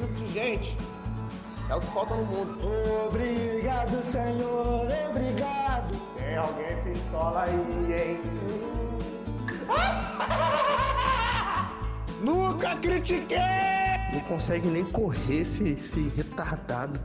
[0.00, 0.76] tipo de gente
[1.68, 2.58] é o que falta no mundo.
[3.06, 5.94] Obrigado, Senhor, obrigado.
[6.16, 8.20] Tem alguém pistola aí, hein?
[12.22, 13.38] Nunca critiquei!
[14.12, 17.00] Não consegue nem correr esse, esse retardado.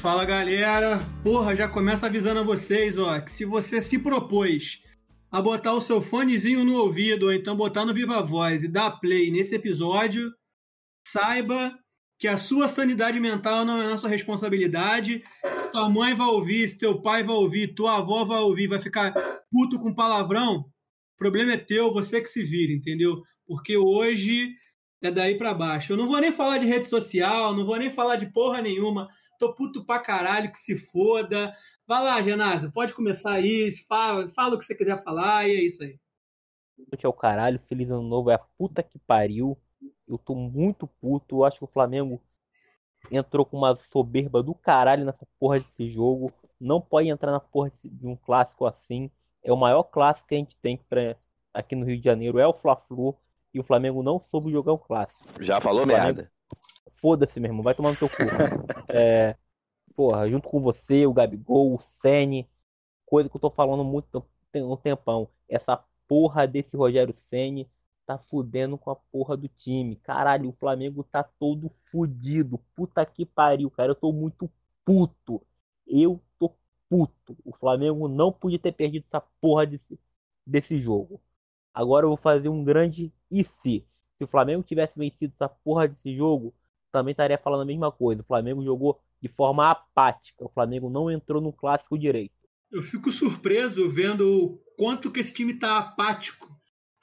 [0.00, 4.82] Fala galera, porra, já começa avisando a vocês, ó, que se você se propôs
[5.30, 8.92] a botar o seu fonezinho no ouvido, ou então botar no Viva Voz e dar
[8.92, 10.32] play nesse episódio,
[11.06, 11.76] saiba
[12.18, 15.22] que a sua sanidade mental não é nossa responsabilidade.
[15.56, 18.80] Se tua mãe vai ouvir, se teu pai vai ouvir, tua avó vai ouvir, vai
[18.80, 19.12] ficar
[19.50, 20.60] puto com palavrão,
[21.14, 23.22] o problema é teu, você que se vira, entendeu?
[23.46, 24.52] Porque hoje
[25.00, 25.92] é daí para baixo.
[25.92, 29.08] Eu não vou nem falar de rede social, não vou nem falar de porra nenhuma.
[29.38, 31.54] Tô puto pra caralho, que se foda.
[31.86, 35.62] Vai lá, Genásio, pode começar aí, fala, fala o que você quiser falar e é
[35.62, 35.98] isso aí.
[37.00, 39.56] É o caralho, feliz ano novo, é a puta que pariu.
[40.06, 41.36] Eu tô muito puto.
[41.36, 42.20] Eu acho que o Flamengo
[43.10, 46.32] entrou com uma soberba do caralho nessa porra desse jogo.
[46.60, 49.10] Não pode entrar na porra de um clássico assim.
[49.42, 51.16] É o maior clássico que a gente tem pra,
[51.52, 52.38] aqui no Rio de Janeiro.
[52.38, 53.16] É o Fla-Flu.
[53.52, 55.42] E o Flamengo não soube jogar um clássico.
[55.42, 56.30] Já falou merda.
[56.96, 57.62] Foda-se, meu irmão.
[57.62, 58.22] Vai tomar no teu cu.
[58.88, 59.36] é,
[59.94, 62.50] porra, junto com você, o Gabigol, o Sene.
[63.06, 64.24] Coisa que eu tô falando muito
[64.56, 65.28] um tempão.
[65.48, 67.70] Essa porra desse Rogério Ceni
[68.06, 69.96] tá fudendo com a porra do time.
[69.96, 72.60] Caralho, o Flamengo tá todo fudido.
[72.74, 73.92] Puta que pariu, cara.
[73.92, 74.50] Eu tô muito
[74.84, 75.42] puto.
[75.86, 76.54] Eu tô
[76.88, 77.36] puto.
[77.44, 79.98] O Flamengo não podia ter perdido essa porra desse,
[80.46, 81.20] desse jogo.
[81.72, 83.84] Agora eu vou fazer um grande e se.
[84.16, 86.54] Se o Flamengo tivesse vencido essa porra desse jogo,
[86.92, 88.22] também estaria falando a mesma coisa.
[88.22, 90.44] O Flamengo jogou de forma apática.
[90.44, 92.34] O Flamengo não entrou no clássico direito.
[92.70, 96.54] Eu fico surpreso vendo o quanto que esse time tá apático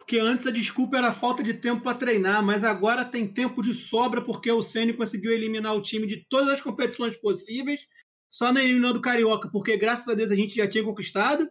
[0.01, 3.71] porque antes a desculpa era falta de tempo para treinar, mas agora tem tempo de
[3.71, 7.81] sobra porque o Ceni conseguiu eliminar o time de todas as competições possíveis,
[8.27, 11.47] só não eliminou do Carioca, porque graças a Deus a gente já tinha conquistado.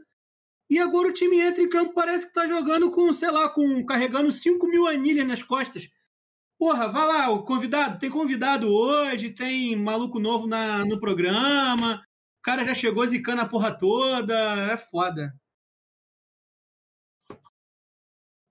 [0.69, 3.87] E agora o time entra em campo, parece que tá jogando com, sei lá, com
[3.87, 5.89] carregando 5 mil anilhas nas costas.
[6.59, 12.03] Porra, vai lá, o convidado, tem convidado hoje, tem maluco novo na, no programa,
[12.41, 14.35] o cara já chegou zicando a porra toda,
[14.73, 15.33] é foda.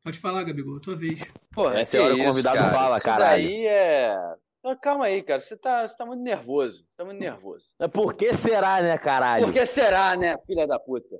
[0.03, 1.19] Pode falar, Gabigol, tua vez.
[1.53, 2.71] Porra, Essa é a hora o convidado cara?
[2.71, 3.43] fala, isso caralho.
[3.43, 4.75] Isso daí é...
[4.81, 5.39] calma aí, cara.
[5.41, 6.85] Você tá, você tá muito nervoso.
[6.89, 7.73] Você tá muito nervoso.
[7.91, 9.45] Por que será, né, caralho?
[9.45, 11.19] Por que será, né, filha da puta?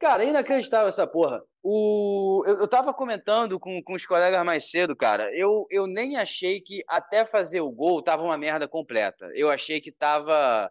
[0.00, 1.42] Cara, é inacreditável essa porra.
[1.62, 2.42] O...
[2.46, 5.32] Eu, eu tava comentando com, com os colegas mais cedo, cara.
[5.36, 9.30] Eu, eu nem achei que até fazer o gol tava uma merda completa.
[9.34, 10.70] Eu achei que tava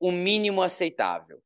[0.00, 1.40] o mínimo aceitável.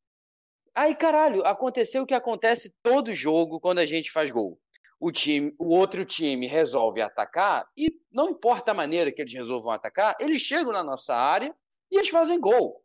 [0.74, 4.58] Aí, caralho, aconteceu o que acontece todo jogo quando a gente faz gol
[5.02, 9.72] o time, o outro time resolve atacar e não importa a maneira que eles resolvam
[9.72, 11.52] atacar, eles chegam na nossa área
[11.90, 12.80] e eles fazem gol.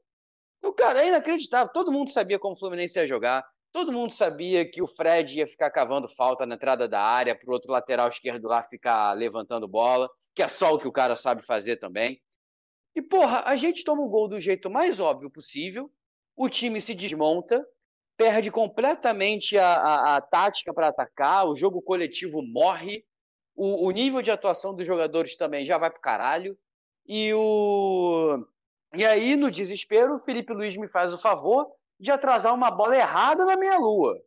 [0.63, 1.71] O cara é inacreditável.
[1.71, 3.45] Todo mundo sabia como o Fluminense ia jogar.
[3.71, 7.47] Todo mundo sabia que o Fred ia ficar cavando falta na entrada da área para
[7.47, 11.15] o outro lateral esquerdo lá ficar levantando bola, que é só o que o cara
[11.15, 12.19] sabe fazer também.
[12.95, 15.87] E porra, a gente toma o gol do jeito mais óbvio possível.
[16.35, 17.63] O time se desmonta,
[18.17, 23.05] perde completamente a, a, a tática para atacar, o jogo coletivo morre,
[23.55, 26.57] o, o, nível de atuação dos jogadores também já vai pro caralho.
[27.07, 28.45] E o.
[28.95, 32.95] E aí, no desespero, o Felipe Luiz me faz o favor de atrasar uma bola
[32.95, 34.21] errada na meia-lua.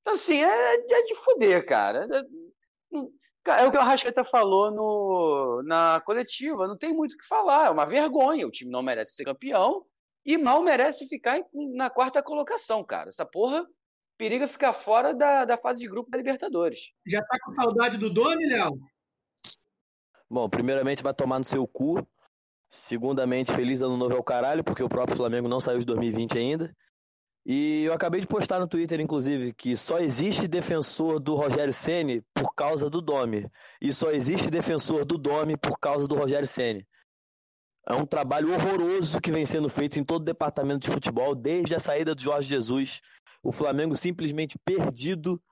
[0.00, 2.06] Então, assim, é, é, de fuder, cara.
[2.10, 6.68] É, é o que o Arrascaeta falou no, na coletiva.
[6.68, 7.66] Não tem muito o que falar.
[7.66, 8.46] É uma vergonha.
[8.46, 9.84] O time não merece ser campeão
[10.24, 11.40] e mal merece ficar
[11.74, 13.08] na quarta colocação, cara.
[13.08, 13.66] Essa porra
[14.16, 16.92] periga ficar fora da, da fase de grupo da Libertadores.
[17.06, 18.78] Já tá com saudade do Doni, Léo?
[20.30, 22.06] Bom, primeiramente vai tomar no seu cu.
[22.70, 26.74] Segundamente, feliz ano novo ao caralho, porque o próprio Flamengo não saiu de 2020 ainda.
[27.44, 32.22] E eu acabei de postar no Twitter, inclusive, que só existe defensor do Rogério Ceni
[32.32, 33.50] por causa do Domi.
[33.80, 36.86] E só existe defensor do Domi por causa do Rogério Ceni.
[37.88, 41.74] É um trabalho horroroso que vem sendo feito em todo o departamento de futebol, desde
[41.74, 43.00] a saída do Jorge Jesus.
[43.42, 45.42] O Flamengo simplesmente perdido.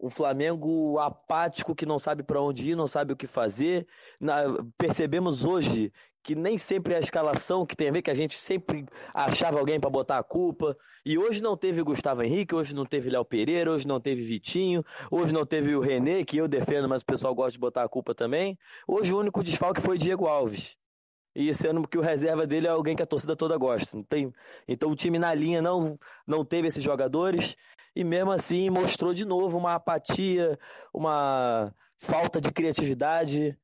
[0.00, 3.86] Um Flamengo apático que não sabe para onde ir, não sabe o que fazer.
[4.18, 4.44] Na,
[4.78, 5.92] percebemos hoje
[6.22, 9.58] que nem sempre é a escalação que tem a ver, que a gente sempre achava
[9.58, 10.76] alguém para botar a culpa.
[11.04, 14.84] E hoje não teve Gustavo Henrique, hoje não teve Léo Pereira, hoje não teve Vitinho,
[15.10, 17.88] hoje não teve o René, que eu defendo, mas o pessoal gosta de botar a
[17.88, 18.58] culpa também.
[18.86, 20.76] Hoje o único desfalque foi Diego Alves.
[21.38, 23.96] E esse ano, porque o reserva dele é alguém que a torcida toda gosta.
[23.96, 24.34] Não tem...
[24.66, 25.96] Então o time na linha não,
[26.26, 27.56] não teve esses jogadores.
[27.94, 30.58] E mesmo assim mostrou de novo uma apatia,
[30.92, 33.56] uma falta de criatividade.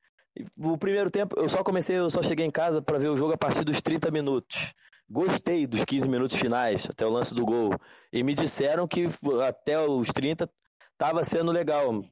[0.57, 3.33] O primeiro tempo, eu só comecei, eu só cheguei em casa pra ver o jogo
[3.33, 4.73] a partir dos 30 minutos.
[5.11, 7.75] Gostei dos 15 minutos finais, até o lance do gol.
[8.13, 9.07] E me disseram que
[9.45, 10.49] até os 30
[10.97, 12.05] tava sendo legal.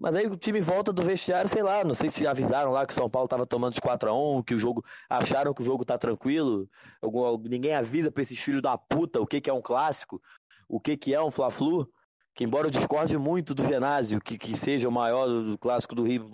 [0.00, 2.92] Mas aí o time volta do vestiário, sei lá, não sei se avisaram lá que
[2.92, 4.82] o São Paulo tava tomando de 4 a 1 que o jogo.
[5.08, 6.66] acharam que o jogo tá tranquilo.
[7.02, 10.20] Algum- ninguém avisa pra esses filhos da puta o que, que é um clássico,
[10.68, 11.86] o que, que é um Fla-Flu.
[12.34, 15.94] Que embora eu discorde muito do Genásio, que, que seja o maior do, do clássico
[15.94, 16.30] do Rio,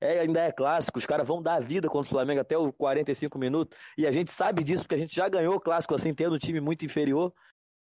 [0.00, 3.38] é, ainda é clássico, os caras vão dar vida contra o Flamengo até os 45
[3.38, 6.34] minutos, e a gente sabe disso, porque a gente já ganhou o clássico assim, tendo
[6.36, 7.32] um time muito inferior.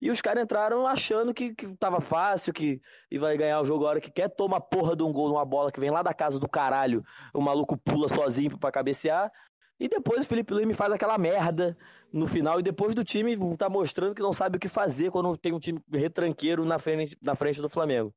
[0.03, 3.85] E os caras entraram achando que, que tava fácil, que e vai ganhar o jogo
[3.85, 6.13] a hora que quer, toma porra de um gol numa bola que vem lá da
[6.13, 7.01] casa do caralho,
[7.33, 9.31] o maluco pula sozinho pra cabecear.
[9.79, 11.77] E depois o Felipe Luiz me faz aquela merda
[12.11, 15.37] no final, e depois do time tá mostrando que não sabe o que fazer quando
[15.37, 18.13] tem um time retranqueiro na frente, na frente do Flamengo.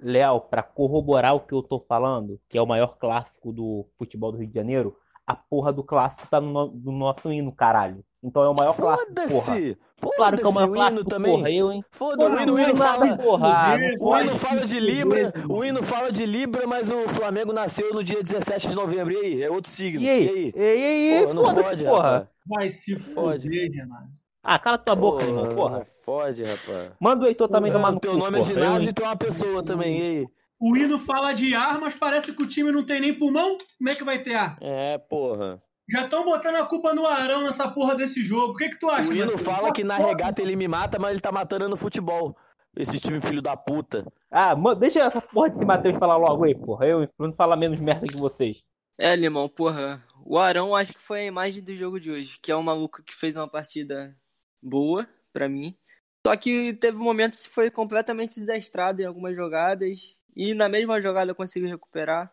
[0.00, 4.32] Léo, pra corroborar o que eu tô falando, que é o maior clássico do futebol
[4.32, 8.04] do Rio de Janeiro, a porra do clássico tá no- no nosso hino, caralho.
[8.22, 9.28] Então é o maior clássico, porra.
[9.28, 9.78] Foda-se!
[10.16, 11.32] Claro que é o maior clássico, também.
[11.36, 11.50] porra.
[11.50, 11.84] Eu, hein?
[11.90, 13.16] Foda-se, o hino, o hino Não, fala.
[13.16, 13.74] porra.
[13.76, 14.38] O hino pode.
[14.38, 18.68] fala de Libra, o hino fala de Libra, mas o Flamengo nasceu no dia 17
[18.68, 19.12] de novembro.
[19.14, 19.42] E aí?
[19.42, 20.00] É outro signo.
[20.00, 20.52] E E aí?
[20.54, 22.30] E aí, e aí, Porra, não fode, porra.
[22.46, 23.42] Vai se Pode.
[23.42, 24.08] foder, Renato.
[24.42, 26.92] Ah, cala tua boca, irmão, Porra, Fode, rapaz.
[26.98, 29.06] Manda o Heitor também tomar o no teu cu, nome é ginásio e tu é
[29.06, 29.98] uma pessoa também.
[29.98, 30.26] E aí?
[30.58, 33.56] O hino fala de ar, mas parece que o time não tem nem pulmão.
[33.78, 34.56] Como é que vai ter ar?
[34.60, 35.62] É, porra.
[35.90, 38.52] Já estão botando a culpa no Arão nessa porra desse jogo.
[38.52, 39.10] O que, que tu acha?
[39.10, 39.40] O Matheus?
[39.42, 42.36] fala que na regata ele me mata, mas ele tá matando no futebol.
[42.76, 44.06] Esse time filho da puta.
[44.30, 46.86] Ah, mano, deixa essa porra desse Matheus falar logo aí, porra.
[46.86, 48.58] Eu, Bruno, fala menos merda que vocês.
[48.96, 50.04] É, Limão, porra.
[50.24, 53.02] O Arão acho que foi a imagem do jogo de hoje, que é um maluco
[53.02, 54.16] que fez uma partida
[54.62, 55.76] boa pra mim.
[56.24, 61.34] Só que teve momentos que foi completamente desastrado em algumas jogadas e na mesma jogada
[61.34, 62.30] conseguiu recuperar.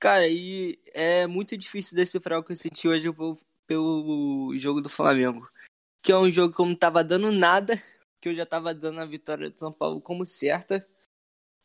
[0.00, 3.06] Cara, e é muito difícil decifrar o que eu senti hoje
[3.66, 5.46] pelo, jogo do Flamengo.
[6.02, 7.80] Que é um jogo que eu não tava dando nada,
[8.18, 10.88] que eu já tava dando a vitória do São Paulo como certa.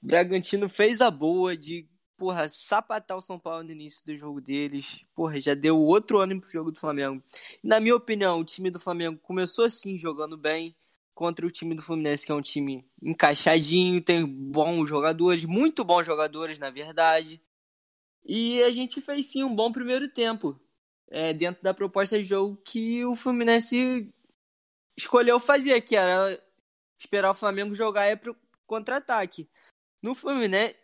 [0.02, 1.88] Bragantino fez a boa de
[2.18, 5.06] porra, sapatar o São Paulo no início do jogo deles.
[5.16, 7.24] Porra, já deu outro ânimo pro jogo do Flamengo.
[7.64, 10.76] Na minha opinião, o time do Flamengo começou assim, jogando bem,
[11.14, 16.06] contra o time do Fluminense, que é um time encaixadinho, tem bons jogadores, muito bons
[16.06, 17.42] jogadores, na verdade.
[18.26, 20.60] E a gente fez sim um bom primeiro tempo,
[21.08, 24.12] é, dentro da proposta de jogo que o Fluminense
[24.98, 26.42] escolheu fazer, que era
[27.00, 28.36] esperar o Flamengo jogar e pro
[28.66, 29.48] contra-ataque.
[30.02, 30.16] No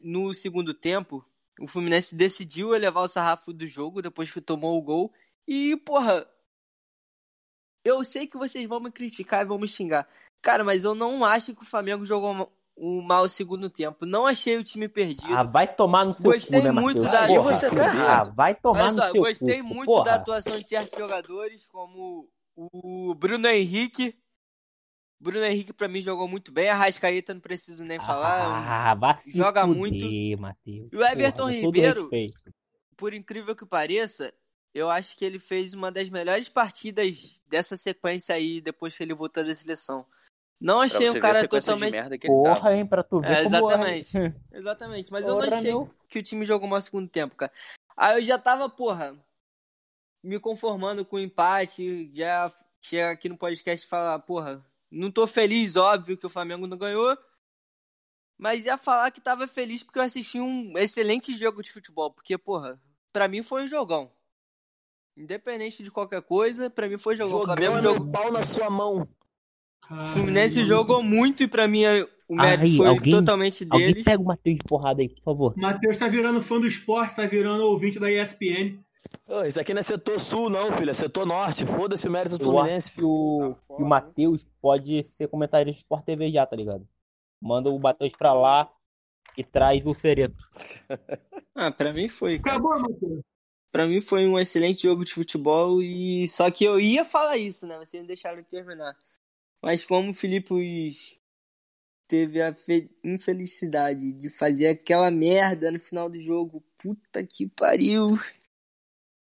[0.01, 1.25] no segundo tempo,
[1.59, 5.13] o Fluminense decidiu elevar o sarrafo do jogo depois que tomou o gol.
[5.47, 6.27] E, porra,
[7.83, 10.07] eu sei que vocês vão me criticar e vão me xingar.
[10.41, 12.51] Cara, mas eu não acho que o Flamengo jogou
[12.83, 14.07] um mau segundo tempo.
[14.07, 15.31] Não achei o time perdido.
[15.33, 18.55] Ah, vai tomar no seu Gostei cu, né, muito da- Porra, você tá ah, vai
[18.55, 20.05] tomar Olha no só, seu gostei cu, muito porra.
[20.05, 24.15] da atuação de certos jogadores, como o Bruno Henrique.
[25.19, 26.69] Bruno Henrique, pra mim, jogou muito bem.
[26.69, 28.91] A Rascaeta, não preciso nem falar.
[28.91, 30.41] Ah, Joga fuder, muito.
[30.41, 30.89] Matheus.
[30.91, 32.09] E o Everton Porra, Ribeiro,
[32.97, 34.33] por incrível que pareça,
[34.73, 39.13] eu acho que ele fez uma das melhores partidas dessa sequência aí, depois que ele
[39.13, 40.03] voltou da seleção.
[40.63, 41.91] Não Pra achei um a cara totalmente.
[41.91, 42.55] merda que ele tava.
[42.55, 44.11] Porra, hein, pra tu ver É, como exatamente.
[44.53, 45.89] Exatamente, mas eu não Porra, achei meu.
[46.07, 47.51] que o time jogou mal segundo tempo, cara.
[47.97, 49.17] Aí eu já tava, porra,
[50.23, 55.25] me conformando com o empate, já chega aqui no podcast e falar, porra, não tô
[55.25, 57.17] feliz, óbvio, que o Flamengo não ganhou,
[58.37, 62.37] mas ia falar que tava feliz porque eu assisti um excelente jogo de futebol, porque,
[62.37, 62.79] porra,
[63.11, 64.11] pra mim foi um jogão.
[65.17, 67.37] Independente de qualquer coisa, pra mim foi jogão.
[67.37, 68.03] O Jogão Flamengo é jogou.
[68.03, 69.07] meu pau na sua mão.
[69.89, 71.83] O Fluminense jogou muito e pra mim
[72.27, 74.05] o mérito Aí, foi alguém- totalmente Alguém deles.
[74.05, 75.53] pega o Matheus de porrada aí, por favor.
[75.57, 78.79] Matheus tá virando fã do esporte, tá virando ouvinte da ESPN.
[79.27, 80.91] Ô, isso aqui não é setor sul, não, filho.
[80.91, 81.65] É setor norte.
[81.65, 85.27] Foda-se o mérito do Eu Fluminense, acho que o, Tá que o Matheus pode ser
[85.27, 86.87] comentarista de Sport TV já, tá ligado?
[87.41, 88.71] Manda o Matheus pra lá
[89.37, 90.35] e traz o Cereto.
[91.53, 92.39] Ah, pra mim foi.
[92.39, 92.55] cara.
[92.57, 93.19] Acabou, Matheus.
[93.73, 97.67] Pra mim foi um excelente jogo de futebol e só que eu ia falar isso,
[97.67, 97.77] né?
[97.77, 98.95] Vocês não deixaram eu terminar.
[99.61, 101.19] Mas como o Felipe Luiz
[102.07, 108.17] teve a fe- infelicidade de fazer aquela merda no final do jogo, puta que pariu.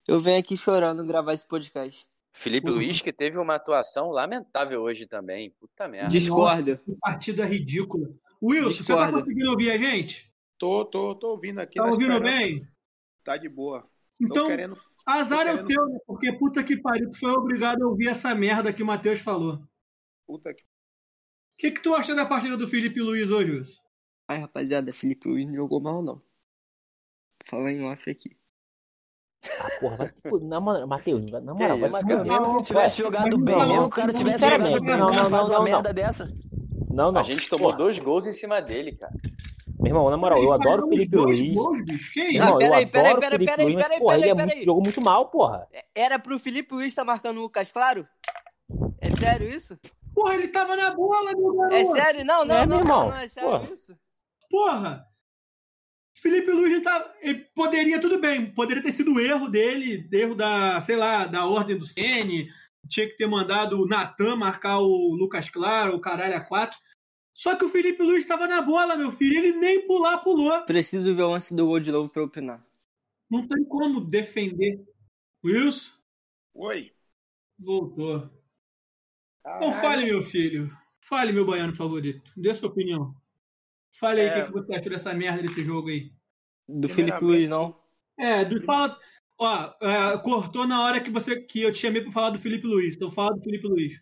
[0.08, 2.06] Eu venho aqui chorando gravar esse podcast.
[2.32, 5.50] Felipe Luiz, que teve uma atuação lamentável hoje também.
[5.60, 6.08] Puta merda.
[6.10, 6.77] Discordo.
[6.77, 8.13] Que partida ridícula.
[8.41, 9.20] Wilson, você tá Discordo.
[9.20, 10.32] conseguindo ouvir a gente?
[10.58, 11.75] Tô, tô, tô ouvindo aqui.
[11.75, 12.38] Tá na ouvindo esperança.
[12.38, 12.67] bem?
[13.24, 13.82] Tá de boa.
[13.82, 13.88] Tô
[14.27, 14.77] Então, querendo.
[15.06, 16.00] azar tô é o querendo- teu, né?
[16.06, 19.62] Porque puta que pariu, tu foi obrigado a ouvir essa merda que o Matheus falou.
[20.27, 20.63] O Puta que.
[21.57, 23.81] que, que tu achou da partida do Felipe Luiz hoje, Wilson?
[24.27, 26.22] Ai, rapaziada, Felipe Luiz não jogou mal, não.
[27.46, 28.36] Fala em off aqui.
[29.60, 30.12] Ah, porra, vai.
[30.29, 32.03] pô, Na moral, Matheus, na moral, Que vai.
[32.03, 35.12] Mesmo que tivesse jogado bem, não, mesmo o cara não, tivesse jogado bem, não, o
[35.12, 35.96] cara não, faz não, uma não, merda não.
[35.96, 36.25] dessa.
[36.89, 37.22] Não, não.
[37.22, 39.13] A gente tomou Porra, dois gols em cima dele, cara.
[39.79, 41.53] Meu irmão, na moral, eu adoro o Felipe dois Luiz.
[41.53, 42.12] gols, bicho.
[42.13, 42.38] Que Meu isso?
[42.39, 44.36] Irmão, eu peraí, peraí, adoro o peraí, Felipe peraí, Luiz, mas, peraí, porra, ele é
[44.36, 45.67] peraí, jogou muito mal, porra.
[45.96, 48.05] Era pro Felipe Luiz estar marcando o Lucas Claro?
[49.00, 49.79] É sério isso?
[50.17, 51.75] Porra, ele tava na bola, meu garoto.
[51.75, 52.25] É sério?
[52.25, 53.09] Não, não, É, não, não, irmão.
[53.12, 53.71] não, é sério Porra.
[53.71, 53.95] isso?
[54.50, 55.05] Porra!
[56.15, 57.13] Felipe Luiz tá.
[57.21, 61.77] Ele poderia, tudo bem, poderia ter sido erro dele, erro da, sei lá, da ordem
[61.77, 62.50] do Ceni.
[62.89, 66.79] Tinha que ter mandado o Natan marcar o Lucas Claro, o caralho a quatro.
[67.31, 69.38] Só que o Felipe Luiz estava na bola, meu filho.
[69.38, 70.63] Ele nem pular, pulou.
[70.63, 72.65] Preciso ver o lance do gol de novo pra opinar.
[73.29, 74.83] Não tem como defender.
[75.45, 75.91] Wilson,
[76.55, 76.91] Oi.
[77.59, 78.36] voltou.
[79.56, 79.82] Então Caralho.
[79.82, 80.70] fale, meu filho.
[81.00, 82.32] Fale, meu baiano favorito.
[82.36, 83.16] Dê sua opinião.
[83.92, 84.42] Fale aí o É.
[84.42, 86.12] que, que você achou dessa merda desse jogo aí.
[86.68, 87.80] Do Felipe Luiz, não.
[88.18, 89.00] É, do, fala.
[89.39, 92.68] Ó, é, cortou na hora que você que eu te chamei pra falar do Felipe
[92.68, 92.96] Luiz.
[92.96, 94.01] Então fala do Felipe Luiz.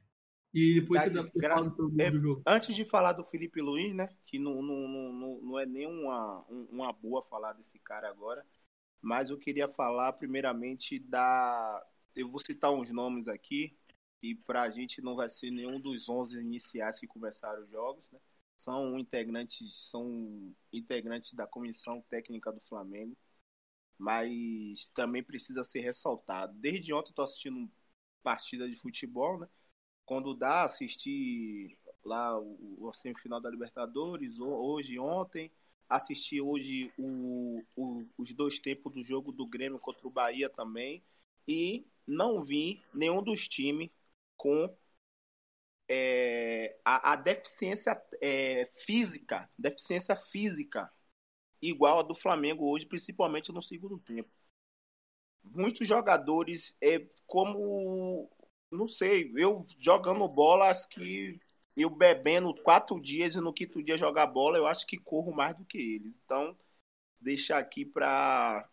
[0.54, 1.70] E depois Tá você dá desgraça.
[1.70, 2.42] fala do, É, do jogo.
[2.48, 4.10] Antes de falar do Felipe Luiz, né?
[4.25, 8.44] Que não, não, não, não, é nem uma, um- uma boa falar desse cara agora.
[9.02, 11.86] Mas eu queria falar primeiramente da.
[12.16, 13.78] Eu vou citar uns nomes aqui.
[14.25, 18.20] Que pra gente não vai ser nenhum dos 11 iniciais que começaram os jogos, né?
[18.58, 23.15] São integrantes, são integrantes da comissão técnica do Flamengo.
[23.98, 26.53] Mas também precisa ser ressaltado.
[26.60, 27.70] Desde ontem tô assistindo
[28.24, 29.48] partida de futebol, né?
[30.05, 35.51] quando dá assistir lá o, o semifinal da Libertadores, ho- hoje, ontem,
[35.89, 41.03] assisti hoje o, o- os dois tempos do jogo do Grêmio contra o Bahia também,
[41.48, 43.89] e não vi nenhum dos times
[44.38, 44.75] com
[45.89, 50.92] é, a, a deficiência é, física, deficiência física
[51.62, 54.30] igual a do Flamengo hoje, principalmente no segundo tempo.
[55.44, 58.30] Muitos jogadores, é, como
[58.72, 61.39] não sei, eu jogando bola, acho que
[61.75, 65.56] eu bebendo quatro dias e no quinto dia jogar bola, eu acho que corro mais
[65.58, 66.13] do que eles.
[66.25, 66.58] Então,
[67.20, 68.68] deixar aqui para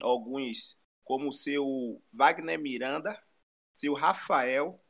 [0.00, 3.20] alguns, como o seu Wagner Miranda,
[3.72, 4.82] seu Rafael,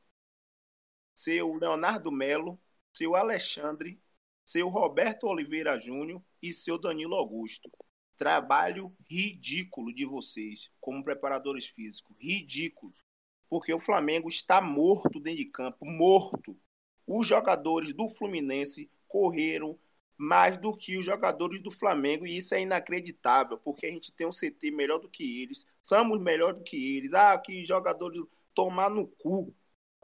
[1.15, 2.61] seu Leonardo Melo,
[2.93, 4.01] seu Alexandre,
[4.45, 7.71] seu Roberto Oliveira Júnior e seu Danilo Augusto.
[8.17, 12.17] Trabalho ridículo de vocês como preparadores físicos.
[12.21, 12.93] Ridículo
[13.53, 16.59] porque o Flamengo está morto dentro de campo, morto.
[17.07, 19.79] Os jogadores do Fluminense correram
[20.17, 24.27] mais do que os jogadores do Flamengo e isso é inacreditável, porque a gente tem
[24.27, 27.13] um CT melhor do que eles, somos melhor do que eles.
[27.13, 28.23] Ah, que jogadores
[28.55, 29.55] tomar no cu.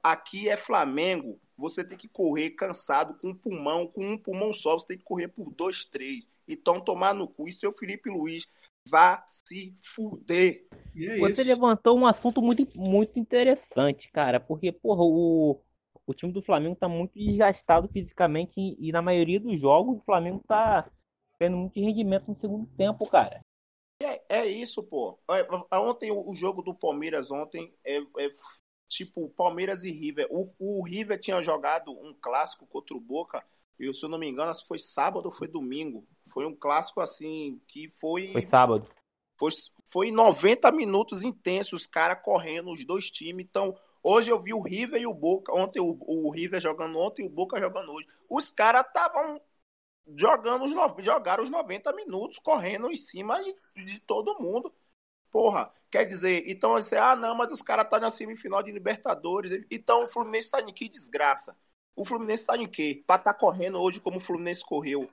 [0.02, 4.78] Aqui é Flamengo, você tem que correr cansado com um pulmão, com um pulmão só,
[4.78, 6.28] você tem que correr por dois, três.
[6.46, 8.46] Então tomar no cu e seu Felipe Luiz
[8.88, 10.66] vá se fuder.
[10.96, 11.50] É Você isso.
[11.50, 15.60] levantou um assunto muito, muito interessante, cara, porque, porra, o,
[16.06, 20.04] o time do Flamengo tá muito desgastado fisicamente e, e na maioria dos jogos o
[20.04, 20.88] Flamengo tá
[21.38, 23.40] tendo muito rendimento no segundo tempo, cara.
[24.00, 25.18] É, é isso, pô.
[25.30, 28.28] É, Ontem, o jogo do Palmeiras ontem é, é
[28.88, 30.28] tipo Palmeiras e River.
[30.30, 33.44] O, o River tinha jogado um clássico contra o Boca.
[33.78, 36.06] Eu, se eu não me engano, se foi sábado ou foi domingo.
[36.26, 38.28] Foi um clássico assim que foi.
[38.32, 38.88] Foi sábado.
[39.36, 39.52] Foi,
[39.84, 43.46] foi 90 minutos intensos, os caras correndo, os dois times.
[43.48, 45.52] Então, hoje eu vi o River e o Boca.
[45.52, 48.06] Ontem o, o River jogando ontem e o Boca jogando hoje.
[48.28, 49.40] Os caras estavam
[50.16, 54.72] jogando os, no- jogaram os 90 minutos, correndo em cima de, de todo mundo.
[55.30, 59.64] Porra, quer dizer, então você, ah, não, mas os caras estão na semifinal de Libertadores.
[59.70, 61.56] Então o Fluminense está em que desgraça?
[61.96, 63.02] O Fluminense está em quê?
[63.06, 65.10] Pra estar correndo hoje como o Fluminense correu.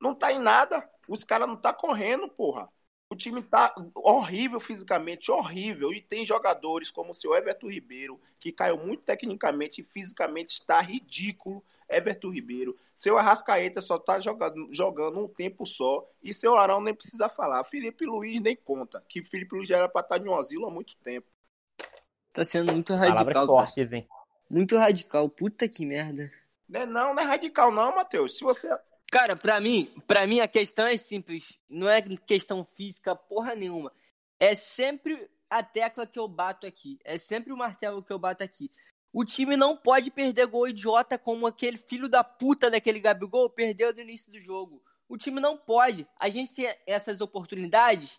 [0.00, 0.88] Não tá em nada.
[1.08, 2.68] Os caras não tá correndo, porra.
[3.10, 5.92] O time tá horrível fisicamente, horrível.
[5.92, 10.80] E tem jogadores como o seu Everton Ribeiro, que caiu muito tecnicamente e fisicamente está
[10.80, 11.64] ridículo.
[11.88, 12.76] Everton Ribeiro.
[12.94, 16.08] Seu Arrascaeta só tá jogando, jogando um tempo só.
[16.22, 17.64] E seu Arão nem precisa falar.
[17.64, 19.02] Felipe Luiz nem conta.
[19.08, 21.26] Que Felipe Luiz já era pra estar em um asilo há muito tempo.
[22.32, 23.46] Tá sendo muito radical, cara.
[23.46, 24.08] fortes, hein?
[24.50, 25.28] Muito radical.
[25.28, 26.30] Puta que merda.
[26.68, 28.36] Não é não, não é radical não, Matheus.
[28.36, 28.68] Se você...
[29.10, 31.58] Cara, pra mim, pra mim a questão é simples.
[31.68, 33.90] Não é questão física porra nenhuma.
[34.38, 36.98] É sempre a tecla que eu bato aqui.
[37.04, 38.70] É sempre o martelo que eu bato aqui.
[39.12, 43.92] O time não pode perder gol idiota como aquele filho da puta daquele Gabigol perdeu
[43.94, 44.82] no início do jogo.
[45.08, 46.06] O time não pode.
[46.18, 48.18] A gente tem essas oportunidades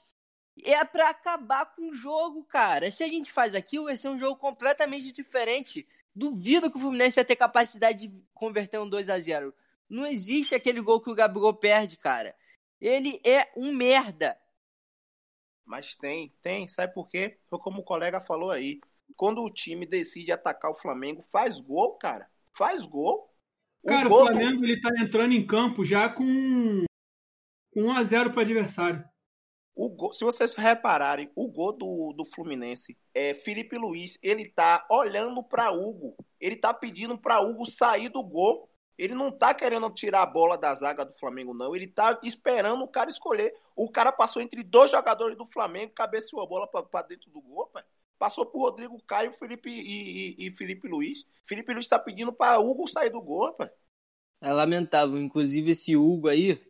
[0.66, 2.92] é pra acabar com o jogo, cara.
[2.92, 5.88] Se a gente faz aquilo, vai ser um jogo completamente diferente.
[6.14, 9.54] Duvido que o Fluminense ia ter capacidade de converter um 2 a 0
[9.88, 12.36] Não existe aquele gol que o Gabigol perde, cara.
[12.82, 14.38] Ele é um merda.
[15.66, 16.68] Mas tem, tem.
[16.68, 17.38] Sabe por quê?
[17.48, 18.82] Foi como o colega falou aí.
[19.16, 22.30] Quando o time decide atacar o Flamengo, faz gol, cara.
[22.52, 23.30] Faz gol.
[23.86, 26.86] Cara, o, gol Flamengo ele tá entrando em campo já com,
[27.74, 29.04] com 1 a 0 para o adversário.
[29.76, 34.86] O gol, se vocês repararem, o gol do, do Fluminense, é Felipe Luiz, ele tá
[34.92, 36.18] olhando para Hugo.
[36.40, 38.70] Ele tá pedindo para Hugo sair do gol.
[38.98, 41.74] Ele não tá querendo tirar a bola da zaga do Flamengo, não.
[41.74, 43.56] Ele tá esperando o cara escolher.
[43.74, 47.68] O cara passou entre dois jogadores do Flamengo, cabeceou a bola para dentro do gol,
[47.68, 47.86] pai.
[48.20, 51.26] Passou por Rodrigo Caio Felipe, e, e, e Felipe Luiz.
[51.46, 53.72] Felipe Luiz tá pedindo para Hugo sair do gol, pai.
[54.42, 55.18] É lamentável.
[55.18, 56.62] Inclusive, esse Hugo aí,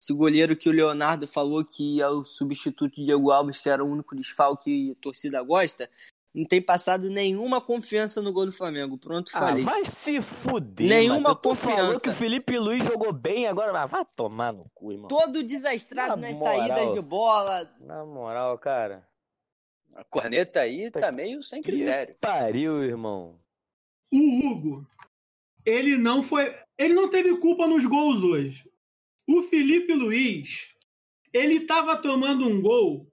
[0.00, 3.84] esse goleiro que o Leonardo falou que é o substituto de Diego Alves, que era
[3.84, 5.90] o único desfalque que a torcida gosta,
[6.32, 8.96] não tem passado nenhuma confiança no gol do Flamengo.
[8.98, 9.64] Pronto, Ah, falei.
[9.64, 10.88] vai se fuder.
[10.88, 11.58] Nenhuma Matheus.
[11.58, 12.00] Tu falou confiança.
[12.02, 15.08] que o Felipe Luiz jogou bem, agora vai- vai tomar no cu, irmão.
[15.08, 16.56] Todo desastrado Na nas moral.
[16.58, 17.70] saídas de bola.
[17.80, 19.06] Na moral, cara.
[19.94, 22.14] A corneta aí tá meio sem critério.
[22.14, 23.38] Que pariu, irmão.
[24.12, 24.86] O Hugo,
[25.64, 26.52] ele não foi.
[26.76, 28.68] Ele não teve culpa nos gols hoje.
[29.26, 30.68] O Felipe Luiz,
[31.32, 33.10] ele tava tomando um gol,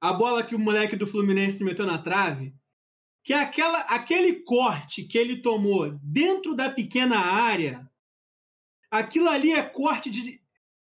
[0.00, 2.52] a bola que o moleque do Fluminense meteu na trave,
[3.22, 7.88] que aquela, aquele corte que ele tomou dentro da pequena área,
[8.90, 10.40] aquilo ali é corte de.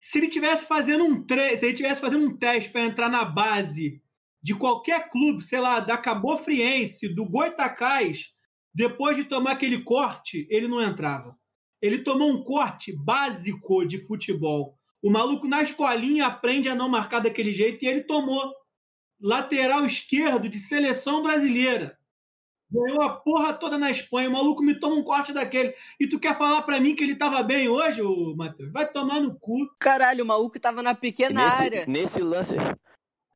[0.00, 1.56] Se ele tivesse fazendo um tre...
[1.58, 4.02] se ele tivesse fazendo um teste para entrar na base
[4.46, 8.28] de qualquer clube, sei lá, da Cabo Friense, do Goitacás,
[8.72, 11.34] depois de tomar aquele corte, ele não entrava.
[11.82, 14.78] Ele tomou um corte básico de futebol.
[15.02, 18.54] O maluco na escolinha aprende a não marcar daquele jeito e ele tomou.
[19.20, 21.98] Lateral esquerdo de seleção brasileira.
[22.70, 24.28] Ganhou a porra toda na Espanha.
[24.28, 25.74] O maluco me toma um corte daquele.
[25.98, 28.70] E tu quer falar pra mim que ele tava bem hoje, ô Matheus?
[28.70, 29.66] Vai tomar no cu.
[29.80, 31.84] Caralho, o maluco tava na pequena nesse, área.
[31.88, 32.54] nesse lance.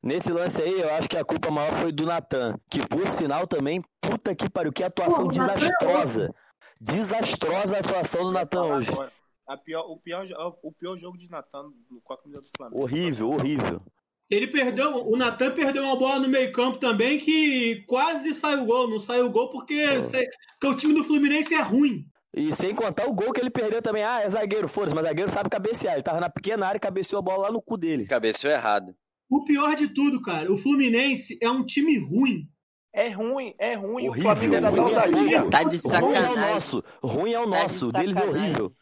[0.02, 2.58] Nesse lance aí, eu acho que a culpa maior foi do Natan.
[2.70, 6.34] Que por sinal também, puta que pariu, que atuação Pô, Natan é desastrosa.
[6.80, 8.90] Desastrosa a atuação do Natan hoje.
[8.90, 9.12] agora,
[9.46, 10.24] a pior, o, pior,
[10.62, 11.70] o pior jogo de Natan
[12.02, 12.82] com a camisa do Flamengo.
[12.82, 13.82] Horrível, horrível.
[14.30, 18.88] Ele perdeu, o Natan perdeu uma bola no meio-campo também que quase saiu gol.
[18.88, 22.06] Não saiu gol porque, sei- porque o time do Fluminense é ruim.
[22.32, 24.04] E sem contar o gol que ele perdeu também.
[24.04, 25.94] Ah, é zagueiro, foda-se, mas zagueiro sabe cabecear.
[25.94, 28.06] Ele tava na pequena área e cabeceou a bola lá no cu dele.
[28.06, 28.94] Cabeceou errado.
[29.30, 32.48] O pior de tudo, cara, o Fluminense é um time ruim.
[32.92, 34.08] É ruim, é ruim.
[34.08, 35.16] o Horrível, Flamengo dá ruim é ousadia.
[35.16, 35.50] horrível.
[35.50, 36.54] Tá de Ruim é o sacanagem.
[36.54, 36.84] nosso.
[37.00, 37.88] Ruim é o Tá de nosso.
[37.88, 38.44] O deles é sacanagem.
[38.46, 38.72] horrível.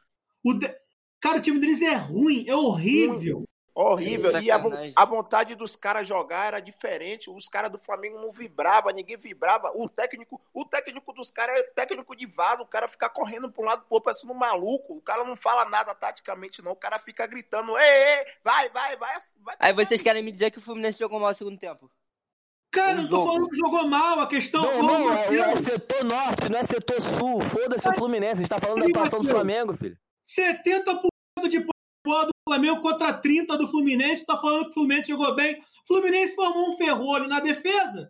[0.45, 0.75] O de-
[1.21, 3.45] Cara, o time deles é ruim, é horrível.
[3.81, 4.43] Horrível.
[4.43, 4.61] E a,
[4.97, 7.31] a vontade dos caras jogar era diferente.
[7.31, 9.71] Os caras do Flamengo não vibravam, ninguém vibrava.
[9.77, 12.63] O técnico, o técnico dos caras é técnico de vaso.
[12.63, 14.95] O cara fica correndo pra um lado pro outro, parecendo um maluco.
[14.97, 16.73] O cara não fala nada taticamente, não.
[16.73, 19.15] O cara fica gritando: ei, ei, vai, vai, vai.
[19.45, 21.89] vai Aí vocês querem me dizer que o Fluminense jogou mal no segundo tempo?
[22.73, 25.57] Cara, Um eu tô falando que jogou mal, a questão Não, foi não, é, é
[25.57, 27.41] setor norte, não é setor sul.
[27.43, 28.33] Foda-se o Fluminense.
[28.33, 29.29] A gente tá falando da atuação do.
[29.29, 29.97] Flamengo, filho.
[30.25, 31.65] 70% de
[32.05, 34.25] bola do Flamengo contra 30% do Fluminense.
[34.27, 35.55] Tá falando que o Fluminense jogou bem.
[35.59, 38.09] O Fluminense formou um ferrolho na defesa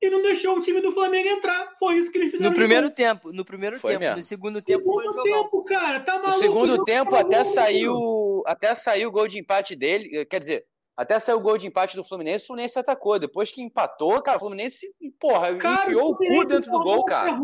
[0.00, 1.72] e não deixou o time do Flamengo entrar.
[1.78, 2.50] Foi isso que eles fizeram.
[2.50, 4.04] No primeiro tempo, no primeiro Foi tempo.
[4.04, 4.16] mesmo.
[4.16, 6.38] No segundo tempo foi Segundo tempo, cara, tá No maluco.
[6.38, 10.64] segundo jogo tempo tá até saiu, até saiu o gol de empate dele, quer dizer,
[10.96, 13.18] até saiu o gol de empate do Fluminense, o Fluminense atacou.
[13.18, 14.86] Depois que empatou, cara, o Fluminense,
[15.18, 17.36] porra, Cara, enfiou o cu dentro do gol, cara.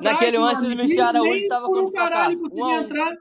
[0.00, 2.10] Naquele lance do Michel Araújo tava um quanto placar?
[2.12, 3.16] caralho Um um.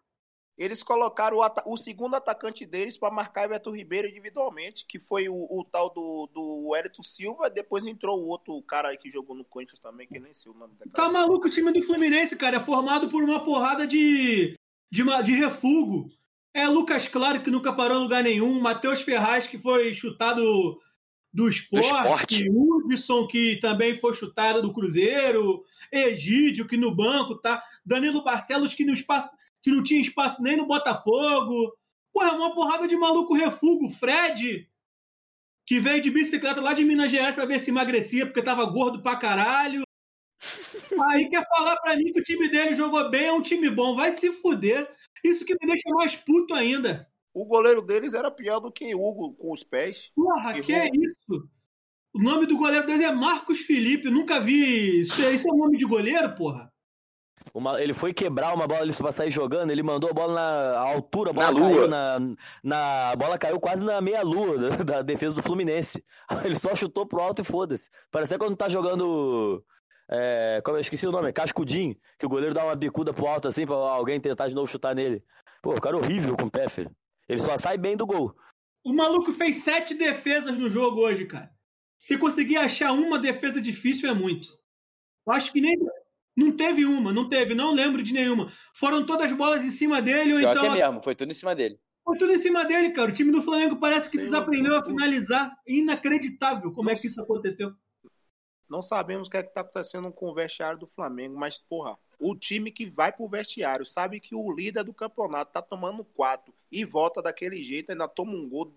[0.59, 5.29] Eles colocaram o, o segundo atacante deles para marcar o Beto Ribeiro individualmente, que foi
[5.29, 7.49] o, o tal do, do Hélito Silva.
[7.49, 10.55] Depois entrou o outro cara aí que jogou no Corinthians também, que nem sei o
[10.55, 10.93] nome daquele.
[10.93, 12.57] Tá maluco o time do Fluminense, cara.
[12.57, 14.59] É formado por uma porrada de,
[14.91, 16.07] de, de refugo.
[16.53, 18.59] É Lucas Claro, que nunca parou em lugar nenhum.
[18.59, 20.43] Matheus Ferraz, que foi chutado
[21.33, 21.85] do esporte.
[21.85, 22.49] esporte.
[22.49, 25.63] Hudson, que também foi chutado do Cruzeiro.
[25.89, 27.63] Egídio, que no banco tá.
[27.85, 29.29] Danilo Barcelos, que, no espaço,
[29.61, 31.73] que não tinha espaço nem no Botafogo.
[32.13, 33.89] Pô, é uma porrada de maluco refugo.
[33.89, 34.69] Fred,
[35.65, 39.01] que veio de bicicleta lá de Minas Gerais pra ver se emagrecia, porque tava gordo
[39.01, 39.83] pra caralho.
[41.11, 43.95] Aí quer falar pra mim que o time dele jogou bem, é um time bom.
[43.95, 44.89] Vai se fuder.
[45.23, 47.07] Isso que me deixa mais puto ainda.
[47.33, 50.11] O goleiro deles era pior do que Hugo com os pés.
[50.15, 51.47] Porra, Que que é isso?
[52.13, 54.09] O nome do goleiro deles é Marcos Felipe.
[54.09, 55.01] Nunca vi.
[55.01, 56.71] Isso é, isso é nome de goleiro, porra?
[57.53, 60.79] Uma- ele foi quebrar uma bola ali pra sair jogando, ele mandou a bola na
[60.79, 61.87] altura, a bola Na caiu lua.
[61.87, 62.19] na,
[62.63, 66.03] na- a bola caiu quase na meia-lua da, da defesa do Fluminense.
[66.45, 67.89] Ele só chutou pro alto e foda-se.
[68.11, 69.63] Parece até quando tá jogando.
[70.11, 73.27] É, como eu esqueci o nome, é cascudinho, que o goleiro dá uma bicuda pro
[73.27, 75.23] alto assim pra alguém tentar de novo chutar nele.
[75.61, 76.89] Pô, o cara é horrível com o pé, filho.
[77.27, 78.35] Ele só sai bem do gol.
[78.83, 81.51] O maluco fez sete defesas no jogo hoje, cara.
[81.97, 84.47] Se conseguir achar uma defesa difícil, é muito.
[85.27, 85.77] Eu acho que nem.
[86.39, 88.49] Não teve uma, não teve, não lembro de nenhuma.
[88.73, 90.61] Foram todas bolas em cima dele, ou Pior então.
[90.61, 91.77] que é mesmo, foi tudo em cima dele.
[92.01, 93.09] Foi tudo em cima dele, cara.
[93.09, 95.53] O time do Flamengo parece que Sim, desaprendeu a finalizar.
[95.67, 97.73] Inacreditável como é que isso aconteceu.
[98.69, 101.97] Não sabemos o que é que tá acontecendo com o vestiário do Flamengo, mas, porra,
[102.17, 106.53] o time que vai pro vestiário sabe que o líder do campeonato tá tomando quatro
[106.71, 108.73] e volta daquele jeito, ainda toma um gol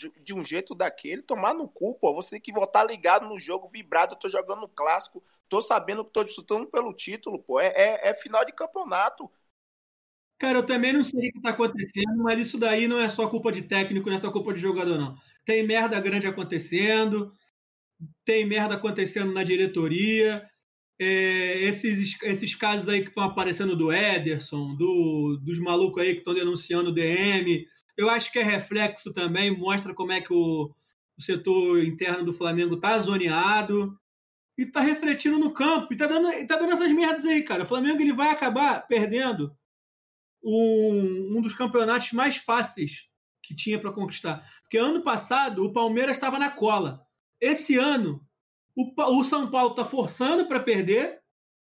[0.00, 2.14] de, de um jeito daquele, tomar no cu, pô.
[2.14, 4.14] Você tem que voltar ligado no jogo, vibrado.
[4.14, 7.60] Eu tô jogando no clássico, tô sabendo que tô disputando pelo título, pô.
[7.60, 9.30] É, é, é final de campeonato.
[10.38, 13.28] Cara, eu também não sei o que está acontecendo, mas isso daí não é só
[13.28, 15.14] culpa de técnico, não é só culpa de jogador, não.
[15.44, 17.34] Tem merda grande acontecendo,
[18.24, 20.48] tem merda acontecendo na diretoria.
[20.98, 26.20] É, esses, esses casos aí que estão aparecendo do Ederson, do, dos malucos aí que
[26.20, 27.66] estão denunciando o DM,
[28.00, 30.74] eu acho que é reflexo também, mostra como é que o,
[31.18, 33.98] o setor interno do Flamengo tá zoneado
[34.56, 37.62] e tá refletindo no campo, e tá dando, e tá dando essas merdas aí, cara.
[37.62, 39.54] O Flamengo ele vai acabar perdendo
[40.42, 43.06] um, um dos campeonatos mais fáceis
[43.42, 44.48] que tinha para conquistar.
[44.62, 47.04] Porque ano passado o Palmeiras estava na cola.
[47.40, 48.26] Esse ano
[48.74, 51.20] o, o São Paulo está forçando para perder,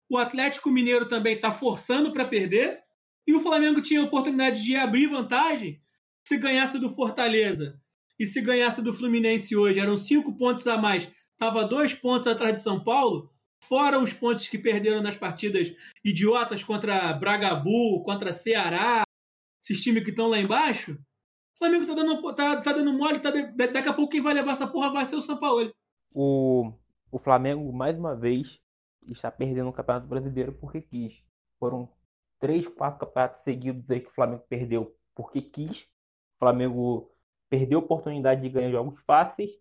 [0.09, 2.81] o Atlético Mineiro também está forçando para perder,
[3.25, 5.82] e o Flamengo tinha a oportunidade de abrir vantagem
[6.25, 7.79] se ganhasse do Fortaleza
[8.19, 9.79] e se ganhasse do Fluminense hoje.
[9.79, 13.31] Eram cinco pontos a mais, estava dois pontos atrás de São Paulo.
[13.63, 19.03] Fora os pontos que perderam nas partidas idiotas contra Bragabu, contra Ceará,
[19.61, 23.31] esses times que estão lá embaixo, o Flamengo tá dando, tá, tá dando mole, tá
[23.31, 25.71] de- daqui a pouco quem vai levar essa porra vai ser o São Paulo.
[26.13, 26.73] O,
[27.09, 28.59] o Flamengo, mais uma vez,
[29.09, 31.23] está perdendo o Campeonato Brasileiro porque quis.
[31.57, 31.89] Foram
[32.39, 35.87] três, quatro campeonatos seguidos aí que o Flamengo perdeu porque quis.
[36.43, 37.09] Flamengo
[37.49, 39.51] perdeu a oportunidade de ganhar jogos fáceis.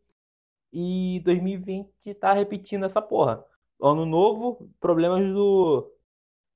[0.73, 3.45] E 2020 está repetindo essa porra.
[3.81, 5.91] Ano novo, problemas do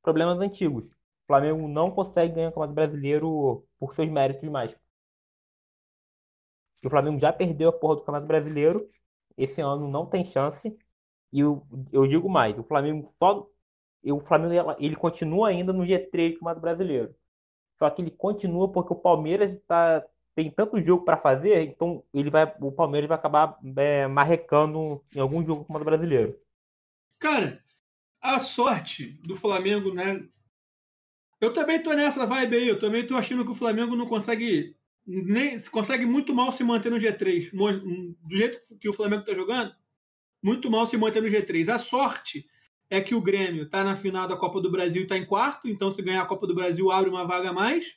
[0.02, 0.86] problemas antigos.
[0.86, 4.76] O Flamengo não consegue ganhar o Campeonato Brasileiro por seus méritos mais.
[6.84, 8.88] O Flamengo já perdeu a porra do Campeonato Brasileiro.
[9.36, 10.76] Esse ano não tem chance.
[11.32, 13.48] E eu, eu digo mais, o Flamengo só.
[14.04, 17.14] O Flamengo ele continua ainda no G3 do Campeonato Brasileiro.
[17.78, 20.04] Só que ele continua porque o Palmeiras tá,
[20.36, 25.18] tem tanto jogo para fazer, então ele vai, o Palmeiras vai acabar é, marrecando em
[25.18, 26.38] algum jogo do Campeonato Brasileiro.
[27.18, 27.64] Cara,
[28.20, 30.28] a sorte do Flamengo, né?
[31.40, 32.68] Eu também tô nessa vibe aí.
[32.68, 34.76] Eu também tô achando que o Flamengo não consegue.
[35.06, 37.50] Nem, consegue muito mal se manter no G3.
[37.54, 37.72] Mo-
[38.22, 39.74] Do jeito que o Flamengo tá jogando,
[40.42, 41.68] muito mal se manter no G3.
[41.68, 42.46] A sorte
[42.90, 45.68] é que o Grêmio tá na final da Copa do Brasil e tá em quarto.
[45.68, 47.94] Então, se ganhar a Copa do Brasil, abre uma vaga a mais.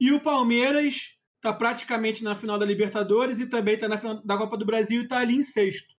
[0.00, 4.36] E o Palmeiras tá praticamente na final da Libertadores e também tá na final da
[4.36, 5.94] Copa do Brasil e tá ali em sexto.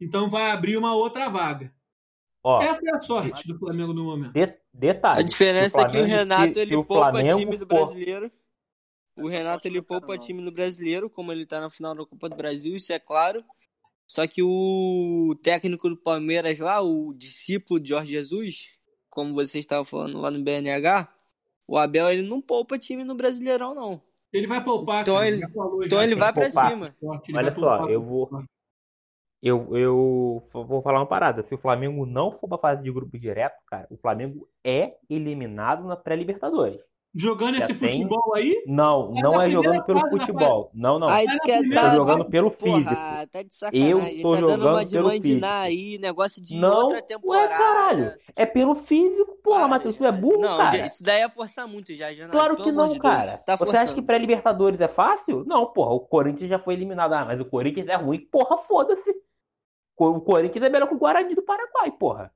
[0.00, 1.72] Então vai abrir uma outra vaga.
[2.44, 4.32] Ó, Essa é a sorte do Flamengo no momento.
[4.32, 5.20] de- detalhe.
[5.20, 7.66] A diferença é que o Renato se- ele se o poupa Flamengo time do for-
[7.66, 8.32] brasileiro.
[9.16, 10.18] O Essa Renato sorte ele poupa não.
[10.18, 13.44] time no brasileiro, como ele tá na final da Copa do Brasil, isso é claro.
[14.06, 18.70] Só que o técnico do Palmeiras lá, o discípulo de Jorge Jesus,
[19.10, 21.12] como vocês estavam falando lá no BNH,
[21.66, 24.00] o Abel ele não poupa time no Brasileirão, não.
[24.32, 26.70] Ele vai poupar, Então cara, ele- falou, Então ele vai pra poupar.
[26.70, 26.94] cima.
[27.28, 28.28] ele Olha vai só, eu vou.
[29.40, 31.42] Eu, eu vou falar uma parada.
[31.44, 35.84] Se o Flamengo não for pra fase de grupo direto, cara, o Flamengo é eliminado
[35.86, 36.80] na pré-Libertadores.
[37.14, 40.70] Jogando Já esse tem- futebol aí, Não, É não é jogando pelo futebol.
[40.74, 41.08] Não, não.
[41.08, 41.96] Aí Mas tu quer dar.
[41.96, 42.94] jogando pelo físico.
[42.94, 43.90] Porra, tá de sacanagem.
[43.90, 45.82] Eu Ele tô tá dando jogando uma de pelo mandinar físico.
[45.94, 47.48] aí, negócio de Não, outra ué, temporada.
[47.48, 48.12] caralho.
[48.36, 49.96] É pelo físico, porra, Matheus.
[49.96, 50.86] Tu é burro, não, cara.
[50.86, 53.38] isso daí é forçar muito já, já Claro que não, de cara.
[53.38, 55.44] Tá Você acha que pré-Libertadores é fácil?
[55.46, 55.92] Não, porra.
[55.94, 57.14] O Corinthians já foi eliminado.
[57.14, 58.20] Ah, mas o Corinthians é ruim.
[58.30, 59.12] Porra, foda-se.
[59.96, 62.30] O Corinthians é melhor que o Guarani do Paraguai, porra.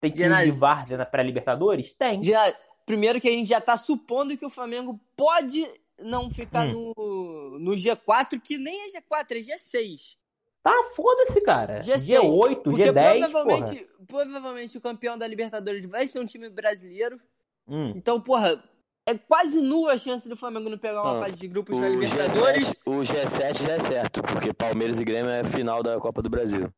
[0.00, 1.92] Tem time de várzea na pré-Libertadores?
[1.94, 2.22] Tem.
[2.22, 2.54] Já,
[2.88, 5.68] primeiro que a gente já tá supondo que o Flamengo pode
[6.00, 6.92] não ficar Hum.
[6.96, 10.16] no, no G4, que nem é G4, é G6.
[10.62, 11.80] Tá, foda-se, cara.
[11.80, 12.20] G6.
[12.20, 13.30] G8, Porque G10, porra.
[13.30, 17.20] provavelmente, provavelmente o campeão da Libertadores vai ser um time brasileiro.
[17.68, 17.92] Hum.
[17.94, 18.62] Então, porra,
[19.06, 21.80] é quase nula a chance do Flamengo não pegar uma Ah, fase de grupos O
[21.80, 22.68] na Libertadores.
[22.72, 26.28] G7, o G7 já é certo, porque Palmeiras e Grêmio é final da Copa do
[26.30, 26.68] Brasil.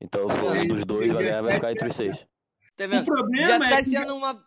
[0.00, 0.74] Então Tá um vendo?
[0.74, 2.26] dos dois vai ganhar, vai ficar entre os seis.
[2.76, 3.04] Tá o vendo?
[3.04, 4.44] problema Já é tá que sendo uma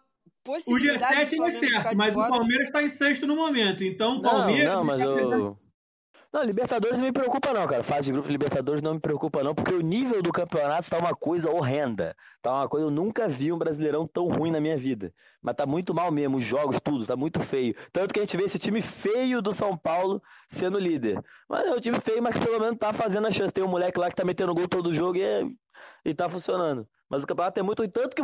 [0.47, 2.29] o possibilidade G7 do é certo, mas o fora.
[2.29, 3.83] Palmeiras está em sexto no momento.
[3.83, 4.73] Então o Não, Palmeiras.
[4.75, 5.71] não, mas tá pegando- o.
[6.33, 7.83] Não, Libertadores não me preocupa não, cara.
[7.83, 10.97] Fase de grupo de Libertadores não me preocupa não, porque o nível do campeonato tá
[10.97, 12.15] uma coisa horrenda.
[12.41, 15.13] Tá uma coisa, eu nunca vi um Brasileirão tão ruim na minha vida.
[15.41, 17.75] Mas tá muito mal mesmo, os jogos, tudo, tá muito feio.
[17.91, 21.21] Tanto que a gente vê esse time feio do São Paulo sendo líder.
[21.49, 23.53] Mas é um time feio, mas que pelo menos tá fazendo a chance.
[23.53, 25.43] Tem um moleque lá que tá metendo gol todo jogo e, é...
[26.03, 26.87] e tá funcionando.
[27.11, 27.85] Mas o campeonato é muito.
[27.89, 28.23] Tanto que.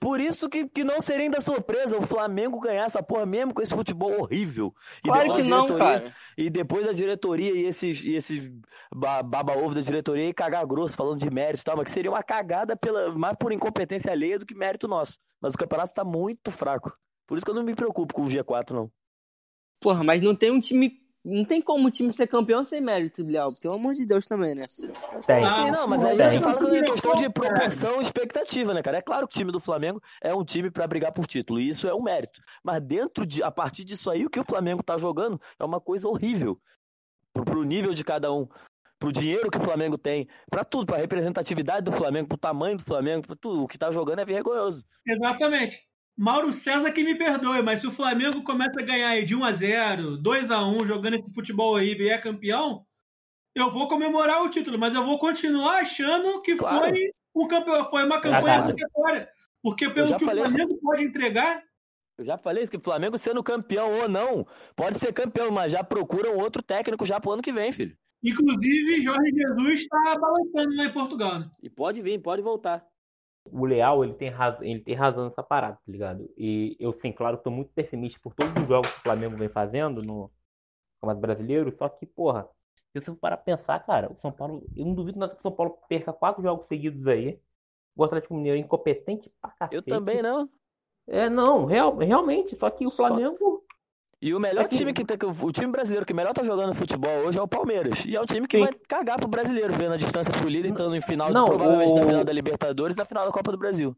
[0.00, 3.62] Por isso que, que não seria ainda surpresa o Flamengo ganhar essa porra mesmo com
[3.62, 4.74] esse futebol horrível.
[5.04, 6.12] E claro que não, cara.
[6.36, 8.50] E depois a diretoria e esses, e esses
[8.92, 12.24] baba-ovo da diretoria e cagar grosso falando de mérito e tal, mas que seria uma
[12.24, 15.16] cagada pela, mais por incompetência alheia do que mérito nosso.
[15.40, 16.92] Mas o campeonato tá muito fraco.
[17.28, 18.90] Por isso que eu não me preocupo com o G4, não.
[19.80, 23.24] Porra, mas não tem um time não tem como o time ser campeão sem mérito,
[23.24, 23.48] Biel.
[23.60, 24.66] Pelo amor de Deus também, né?
[25.26, 25.42] Tem.
[25.42, 28.98] Ah, não, mas aí a gente fala da questão de proporção e expectativa, né, cara?
[28.98, 31.68] É claro que o time do Flamengo é um time para brigar por título, e
[31.68, 32.42] isso é um mérito.
[32.62, 35.80] Mas dentro de, a partir disso aí, o que o Flamengo tá jogando é uma
[35.80, 36.60] coisa horrível.
[37.32, 38.46] Pro, pro nível de cada um
[38.98, 42.84] pro dinheiro que o Flamengo tem, para tudo, pra representatividade do Flamengo, pro tamanho do
[42.84, 43.62] Flamengo, pra tudo.
[43.62, 44.84] O que tá jogando é vergonhoso.
[45.06, 45.86] Exatamente.
[46.16, 49.52] Mauro César que me perdoe, mas se o Flamengo começa a ganhar de 1 a
[49.52, 52.86] 0 2 a 1 jogando esse futebol aí e é campeão,
[53.54, 56.88] eu vou comemorar o título, mas eu vou continuar achando que claro.
[56.88, 59.28] foi, um campeão, foi uma campanha vitória.
[59.62, 60.80] Porque pelo que o Flamengo isso.
[60.80, 61.62] pode entregar.
[62.16, 64.46] Eu já falei isso, que o Flamengo sendo campeão ou não,
[64.76, 67.96] pode ser campeão, mas já procura um outro técnico já pro ano que vem, filho.
[68.22, 71.40] Inclusive, Jorge Jesus está balançando lá em Portugal.
[71.40, 71.46] Né?
[71.60, 72.86] E pode vir, pode voltar
[73.50, 76.28] o Leal, ele tem, razão, ele tem razão nessa parada, tá ligado?
[76.36, 79.48] E eu, sim, claro, tô muito pessimista por todos os jogos que o Flamengo vem
[79.48, 80.30] fazendo no
[81.00, 82.48] Campeonato Brasileiro, só que, porra,
[82.92, 85.42] se você for parar pensar, cara, o São Paulo, eu não duvido nada que o
[85.42, 87.40] São Paulo perca quatro jogos seguidos aí.
[87.96, 89.76] O Atlético Mineiro é incompetente pra cacete.
[89.76, 90.48] Eu também não.
[91.06, 93.63] É, não, real, realmente, só que o Flamengo
[94.24, 97.38] e o melhor time que tá, o time brasileiro que melhor tá jogando futebol hoje
[97.38, 98.06] é o Palmeiras.
[98.06, 98.64] E é o time que Sim.
[98.64, 101.96] vai cagar pro brasileiro, vendo a distância pro líder, estando em final, não, provavelmente o...
[101.96, 103.94] na final da Libertadores e na final da Copa do Brasil.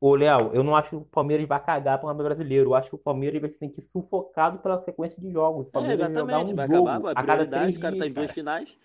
[0.00, 2.70] Ô, Léo, eu não acho que o Palmeiras vai cagar pro brasileiro.
[2.70, 5.68] Eu acho que o Palmeiras vai se sentir sufocado pela sequência de jogos.
[5.68, 8.04] O Palmeiras é, exatamente, vai, um vai acabar a, a cada três o cara dias,
[8.04, 8.76] tá em duas finais.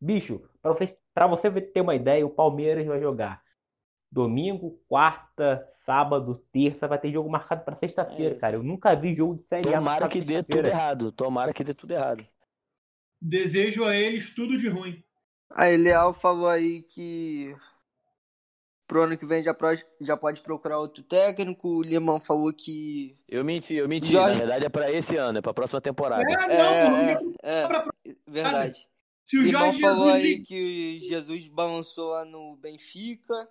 [0.00, 3.40] Bicho, pra você, pra você ter uma ideia, o Palmeiras vai jogar
[4.10, 8.56] domingo, quarta, sábado, terça, vai ter jogo marcado para sexta-feira, é cara.
[8.56, 9.78] Eu nunca vi jogo de série A.
[9.78, 11.12] Tomara que dê tudo errado.
[11.12, 12.26] Tomara que dê tudo errado.
[13.20, 15.02] Desejo a eles tudo de ruim.
[15.50, 17.54] Aí, Leal falou aí que
[18.86, 19.68] pro ano que vem já, pro...
[20.00, 21.68] já pode procurar outro técnico.
[21.68, 23.16] O Limão falou que.
[23.28, 24.12] Eu menti, eu menti.
[24.12, 24.34] Jorge...
[24.34, 26.22] Na verdade é para esse ano, é pra próxima temporada.
[26.22, 28.86] É, não, é, é, é, verdade.
[29.24, 30.24] Se o Jorge falou Jesus...
[30.24, 33.48] aí que Jesus balançou lá no Benfica.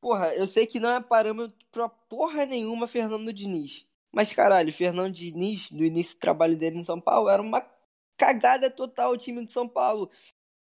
[0.00, 3.86] Porra, eu sei que não é parâmetro pra porra nenhuma Fernando Diniz.
[4.12, 7.64] Mas caralho, Fernando Diniz, no início do trabalho dele em São Paulo, era uma
[8.16, 10.10] cagada total o time de São Paulo.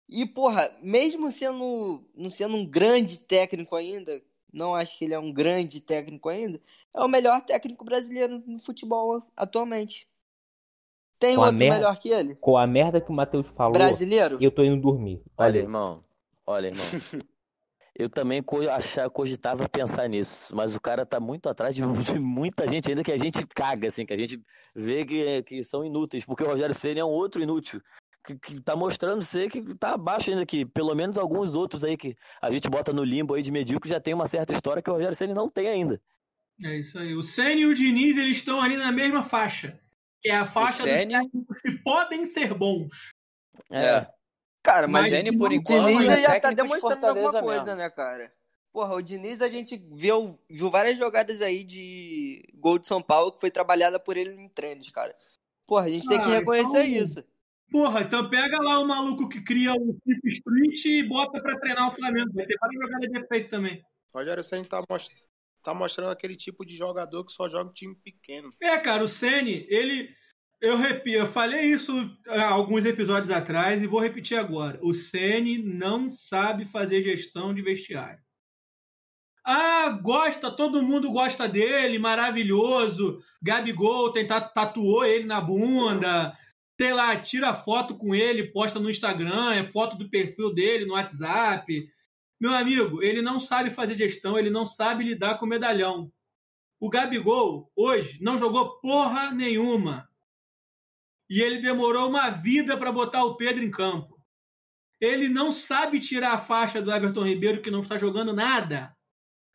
[0.07, 5.19] E, porra, mesmo sendo, não sendo um grande técnico ainda, não acho que ele é
[5.19, 6.61] um grande técnico ainda,
[6.93, 10.05] é o melhor técnico brasileiro no futebol atualmente.
[11.17, 12.35] Tem com outro merda, melhor que ele?
[12.35, 14.37] Com a merda que o Matheus falou, brasileiro?
[14.41, 15.21] eu tô indo dormir.
[15.37, 16.03] Olha, irmão.
[16.45, 16.85] Olha, irmão.
[17.93, 22.67] Eu também achar, cogitava pensar nisso, mas o cara tá muito atrás de, de, muita
[22.67, 24.41] gente ainda que a gente caga, assim, que a gente
[24.73, 27.81] vê que, que são inúteis, porque o Rogério Ceni é um outro inútil,
[28.25, 31.97] que, que tá mostrando ser que tá abaixo ainda, que pelo menos alguns outros aí
[31.97, 34.89] que a gente bota no limbo aí de medíocre já tem uma certa história que
[34.89, 36.01] o Rogério Ceni não tem ainda.
[36.63, 37.13] É isso aí.
[37.13, 39.79] O Ceni e o Diniz, eles estão ali na mesma faixa,
[40.21, 43.11] que é a faixa dos técnicos que podem ser bons.
[43.69, 43.85] É.
[43.85, 44.20] é.
[44.63, 47.77] Cara, mas, mas N, por enquanto, o Diniz é já tá demonstrando alguma coisa, mesmo.
[47.77, 48.31] né, cara?
[48.71, 53.31] Porra, o Diniz a gente viu, viu várias jogadas aí de gol de São Paulo
[53.33, 55.15] que foi trabalhada por ele em treinos, cara.
[55.67, 57.03] Porra, a gente tem que ah, reconhecer então...
[57.03, 57.23] isso.
[57.71, 61.87] Porra, então pega lá o maluco que cria o Fifth Street e bota pra treinar
[61.87, 62.31] o Flamengo.
[62.33, 63.81] Vai ter várias jogadas de efeito também.
[64.13, 65.15] Rogério Senna tá, most...
[65.63, 68.49] tá mostrando aquele tipo de jogador que só joga em time pequeno.
[68.61, 70.13] É, cara, o Ceni, ele
[70.61, 71.91] eu repito, eu falei isso
[72.27, 74.77] há alguns episódios atrás e vou repetir agora.
[74.83, 78.21] O Ceni não sabe fazer gestão de vestiário.
[79.43, 83.23] Ah, gosta, todo mundo gosta dele, maravilhoso.
[83.41, 84.13] Gabigol
[84.53, 86.37] tatuou ele na bunda.
[86.79, 90.93] Sei lá, tira foto com ele, posta no Instagram, é foto do perfil dele no
[90.93, 91.89] WhatsApp.
[92.39, 96.11] Meu amigo, ele não sabe fazer gestão, ele não sabe lidar com medalhão.
[96.79, 100.10] O Gabigol, hoje, não jogou porra nenhuma
[101.31, 104.21] e ele demorou uma vida para botar o Pedro em campo.
[104.99, 108.93] Ele não sabe tirar a faixa do Everton Ribeiro, que não está jogando nada,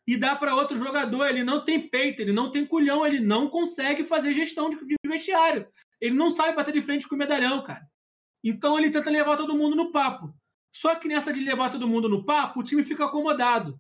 [0.09, 1.27] e dá para outro jogador.
[1.27, 5.69] Ele não tem peito, ele não tem culhão, ele não consegue fazer gestão de, vestiário.
[6.01, 7.87] Ele não sabe bater de frente com o medalhão, cara.
[8.43, 10.35] Então ele tenta levar todo mundo no papo.
[10.75, 13.79] Só que nessa de levar todo mundo no papo, o time fica acomodado.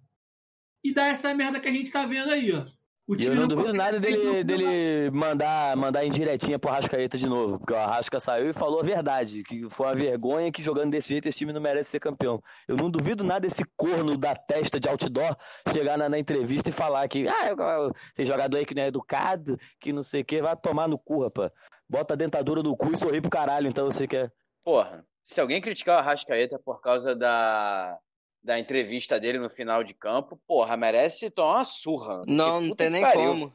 [0.84, 2.62] E dá essa merda que a gente tá vendo aí, ó.
[3.08, 7.58] E eu não duvido nada dele, dele mandar, mandar indiretinha pro Arrascaeta de novo.
[7.60, 9.44] Porque o Arrasca saiu e falou a verdade.
[9.44, 12.42] Que foi uma vergonha que jogando desse jeito esse time não merece ser campeão.
[12.66, 15.36] Eu não duvido nada desse corno da testa de outdoor
[15.72, 18.82] chegar na, na entrevista e falar que ah, eu- eu- tem jogador aí que não
[18.82, 21.52] é educado, que não sei o que, vai tomar no cu, rapaz.
[21.88, 24.32] Bota a dentadura no cu e sorri pro caralho, então você quer.
[24.64, 27.96] Porra, se alguém criticar o Arrascaeta por causa da,
[28.46, 32.22] da entrevista dele no final de campo, porra, merece tomar uma surra.
[32.28, 33.20] Não, não tem nem pariu.
[33.20, 33.54] como.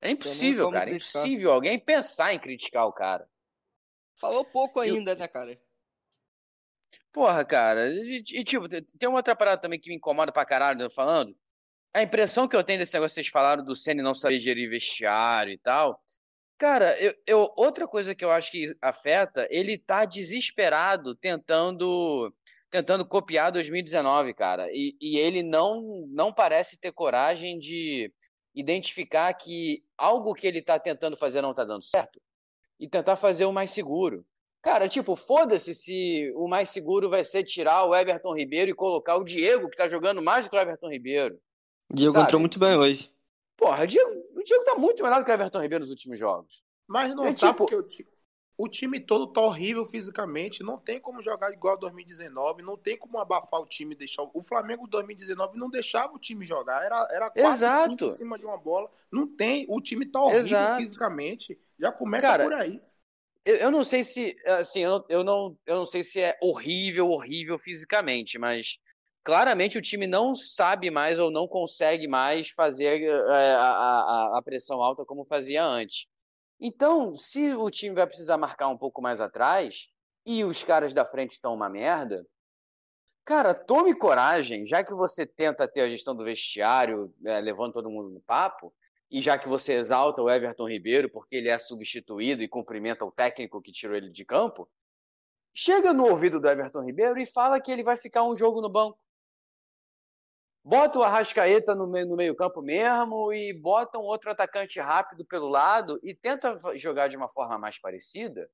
[0.00, 0.88] É impossível, como cara.
[0.90, 1.22] É criticar.
[1.22, 3.28] impossível alguém pensar em criticar o cara.
[4.14, 5.60] Falou pouco Eu- ainda, né, cara?
[7.12, 7.88] Porra, cara.
[7.88, 11.36] E, e, tipo, tem uma outra parada também que me incomoda pra caralho, eu falando.
[11.92, 14.70] A impressão que eu tenho desse negócio que vocês falaram do Senna não saber gerir
[14.70, 16.00] vestiário e tal.
[16.56, 22.32] Cara, eu, eu- outra coisa que eu acho que afeta, ele tá desesperado tentando
[22.70, 24.68] tentando copiar 2019, cara.
[24.72, 28.12] E, e ele não, não parece ter coragem de
[28.54, 32.20] identificar que algo que ele tá tentando fazer não tá dando certo
[32.78, 34.24] e tentar fazer o mais seguro.
[34.60, 39.16] Cara, tipo, foda-se se o mais seguro vai ser tirar o Everton Ribeiro e colocar
[39.16, 41.38] o Diego, que tá jogando mais do que o Everton Ribeiro.
[41.90, 42.24] O Diego Sabe?
[42.24, 43.10] entrou muito bem hoje.
[43.56, 46.18] Porra, o Diego, o Diego tá muito melhor do que o Everton Ribeiro nos últimos
[46.18, 46.62] jogos.
[46.88, 47.86] Mas não É tá tipo- porque o,
[48.58, 50.64] o time todo tá horrível fisicamente.
[50.64, 52.60] Não tem como jogar igual a 2019.
[52.60, 54.24] Não tem como abafar o time e deixar.
[54.34, 56.84] O Flamengo 2019 não deixava o time jogar.
[56.84, 58.90] Era, era quatro, em cima de uma bola.
[59.12, 59.64] Não tem.
[59.68, 60.82] O time tá horrível Exato.
[60.82, 61.56] fisicamente.
[61.78, 62.82] Já começa Cara, por aí.
[63.44, 66.36] Eu, eu não sei se, assim, eu não, eu, não, eu não sei se é
[66.42, 68.80] horrível, horrível fisicamente, mas
[69.22, 74.42] claramente o time não sabe mais ou não consegue mais fazer é, a, a, a
[74.42, 76.08] pressão alta como fazia antes.
[76.60, 79.88] Então, se o time vai precisar marcar um pouco mais atrás
[80.26, 82.26] e os caras da frente estão uma merda,
[83.24, 87.90] cara, tome coragem, já que você tenta ter a gestão do vestiário, é, levando todo
[87.90, 88.74] mundo no papo,
[89.10, 93.12] e já que você exalta o Everton Ribeiro porque ele é substituído e cumprimenta o
[93.12, 94.68] técnico que tirou ele de campo,
[95.54, 98.68] chega no ouvido do Everton Ribeiro e fala que ele vai ficar um jogo no
[98.68, 98.98] banco.
[100.68, 105.24] Bota o Arrascaeta no meio, no meio campo mesmo e bota um outro atacante rápido
[105.24, 108.50] pelo lado e tenta jogar de uma forma mais parecida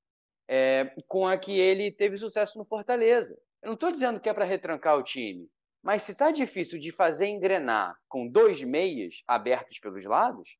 [0.47, 3.37] é, com a que ele teve sucesso no Fortaleza.
[3.61, 5.51] Eu não estou dizendo que é para retrancar o time,
[5.83, 10.57] mas se está difícil de fazer engrenar com dois meias abertos pelos lados,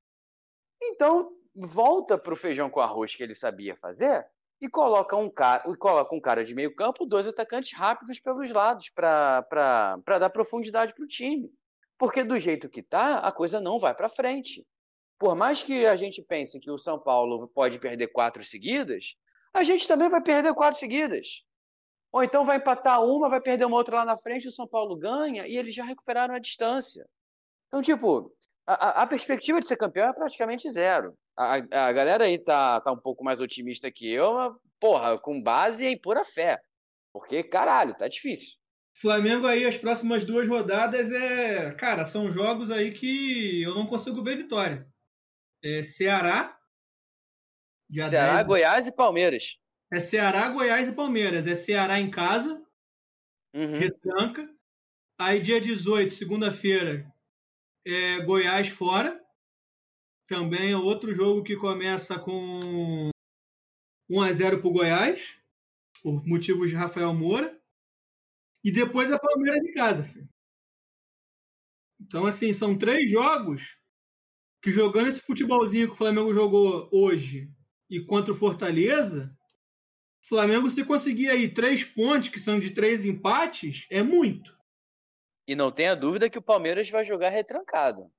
[0.84, 4.28] então volta para o feijão com arroz que ele sabia fazer
[4.66, 8.90] e coloca um cara, coloca um cara de meio campo, dois atacantes rápidos pelos lados
[8.90, 9.46] para
[10.20, 11.54] dar profundidade para o time.
[12.00, 14.66] Porque do jeito que tá, a coisa não vai para frente.
[15.20, 19.16] Por mais que a gente pense que o São Paulo pode perder quatro seguidas,
[19.54, 21.44] a gente também vai perder quatro seguidas.
[22.12, 24.98] Ou então vai empatar uma, vai perder uma outra lá na frente, o São Paulo
[24.98, 27.08] ganha e eles já recuperaram a distância.
[27.68, 31.16] Então, tipo, a, a perspectiva de ser campeão é praticamente zero.
[31.38, 31.56] A,
[31.88, 35.86] a galera aí tá, tá um pouco mais otimista que eu, mas, porra, com base
[35.86, 36.60] em pura fé.
[37.14, 38.56] Porque, caralho, tá difícil.
[38.98, 41.74] Flamengo aí, as próximas duas rodadas é.
[41.76, 44.88] Cara, são jogos aí que eu não consigo ver vitória.
[45.64, 46.58] É Ceará.
[47.92, 48.48] Ceará, 10.
[48.48, 49.60] Goiás e Palmeiras.
[49.92, 51.46] É Ceará, Goiás e Palmeiras.
[51.48, 52.62] É Ceará em casa,
[53.54, 53.78] Uhum.
[53.78, 54.50] retranca.
[55.20, 57.12] Aí dia 18, segunda-feira,
[57.86, 59.25] é Goiás fora.
[60.28, 63.10] Também é outro jogo que começa com
[64.10, 65.40] 1 a 0 pro Goiás,
[66.02, 67.62] por motivos de Rafael Moura.
[68.64, 70.28] E depois é Palmeiras em casa, filho.
[72.00, 73.78] Então, assim, são três jogos
[74.62, 77.52] que jogando esse futebolzinho que o Flamengo jogou hoje
[77.88, 79.36] e contra o Fortaleza,
[80.24, 84.58] o Flamengo, se conseguir aí três pontos, que são de três empates, é muito.
[85.48, 88.12] E não tenha dúvida que o Palmeiras vai jogar retrancado.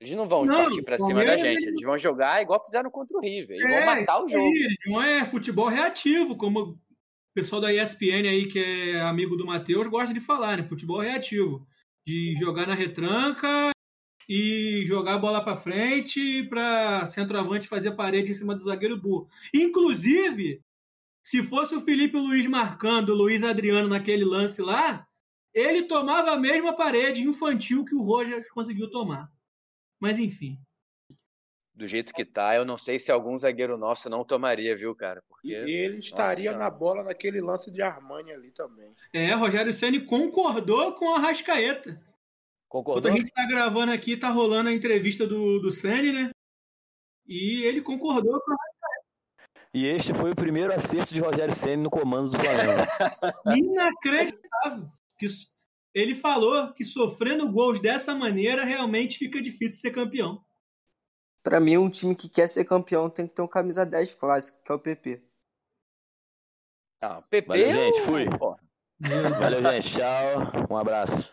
[0.00, 1.62] Eles não vão Não, partir pra o cima da gente.
[1.62, 3.58] ele- Eles vão jogar igual fizeram contra o River.
[3.60, 4.74] Vão É, matar o isso aí, jogo.
[4.86, 6.78] Não é futebol reativo, como o
[7.34, 10.62] pessoal da ESPN aí, que é amigo do Matheus, gosta de falar, né?
[10.64, 11.66] Futebol reativo.
[12.06, 13.70] De jogar na retranca
[14.28, 19.28] e jogar a bola pra frente para centroavante fazer parede em cima do zagueiro burro.
[19.52, 20.60] Inclusive,
[21.22, 25.06] se fosse o Felipe Luiz marcando o Luiz Adriano naquele lance lá,
[25.52, 29.28] ele tomava a mesma parede infantil que o Roger conseguiu tomar.
[30.00, 30.58] Mas enfim.
[31.78, 35.20] Do jeito que tá, eu não sei se algum zagueiro nosso não tomaria, viu, cara?
[35.20, 36.64] E Porque ele estaria Nossa.
[36.64, 38.92] na bola naquele lance de Armani ali também.
[39.12, 41.90] É, Rogério Ceni concordou com a Rascaeta.
[41.90, 42.04] Enquanto
[42.68, 43.12] Concordou?
[43.12, 46.30] a gente tá gravando aqui, tá rolando a entrevista do, do Ceni, né?
[47.24, 48.56] E ele concordou com a
[49.72, 52.82] E este foi o primeiro acerto de Rogério Ceni no comando do Flamengo.
[53.56, 54.88] Inacreditável.
[55.16, 55.26] Que
[55.98, 60.44] ele falou que sofrendo gols dessa maneira realmente fica difícil ser campeão.
[61.42, 64.62] Pra mim, um time que quer ser campeão tem que ter um camisa 10 clássico,
[64.64, 65.22] que é o PP.
[67.00, 67.48] Ah, o PP.
[67.48, 68.24] Valeu, gente, eu- fui.
[69.38, 69.92] Valeu, gente.
[69.92, 70.66] Tchau.
[70.70, 71.32] Um abraço.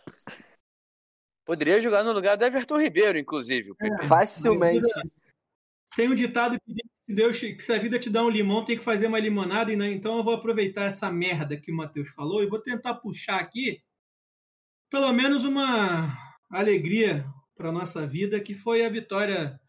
[1.43, 3.71] poderia jogar no lugar do Everton Ribeiro, inclusive.
[3.71, 4.05] O PP.
[4.05, 4.87] Facilmente.
[5.95, 8.29] Tem um ditado que diz que se, Deus, que se a vida te dá um
[8.29, 9.71] limão, tem que fazer uma limonada.
[9.71, 13.81] Então eu vou aproveitar essa merda que o Matheus falou e vou tentar puxar aqui
[14.95, 16.07] pelo menos uma
[16.49, 17.25] alegria
[17.57, 19.59] para nossa vida, que foi a vitória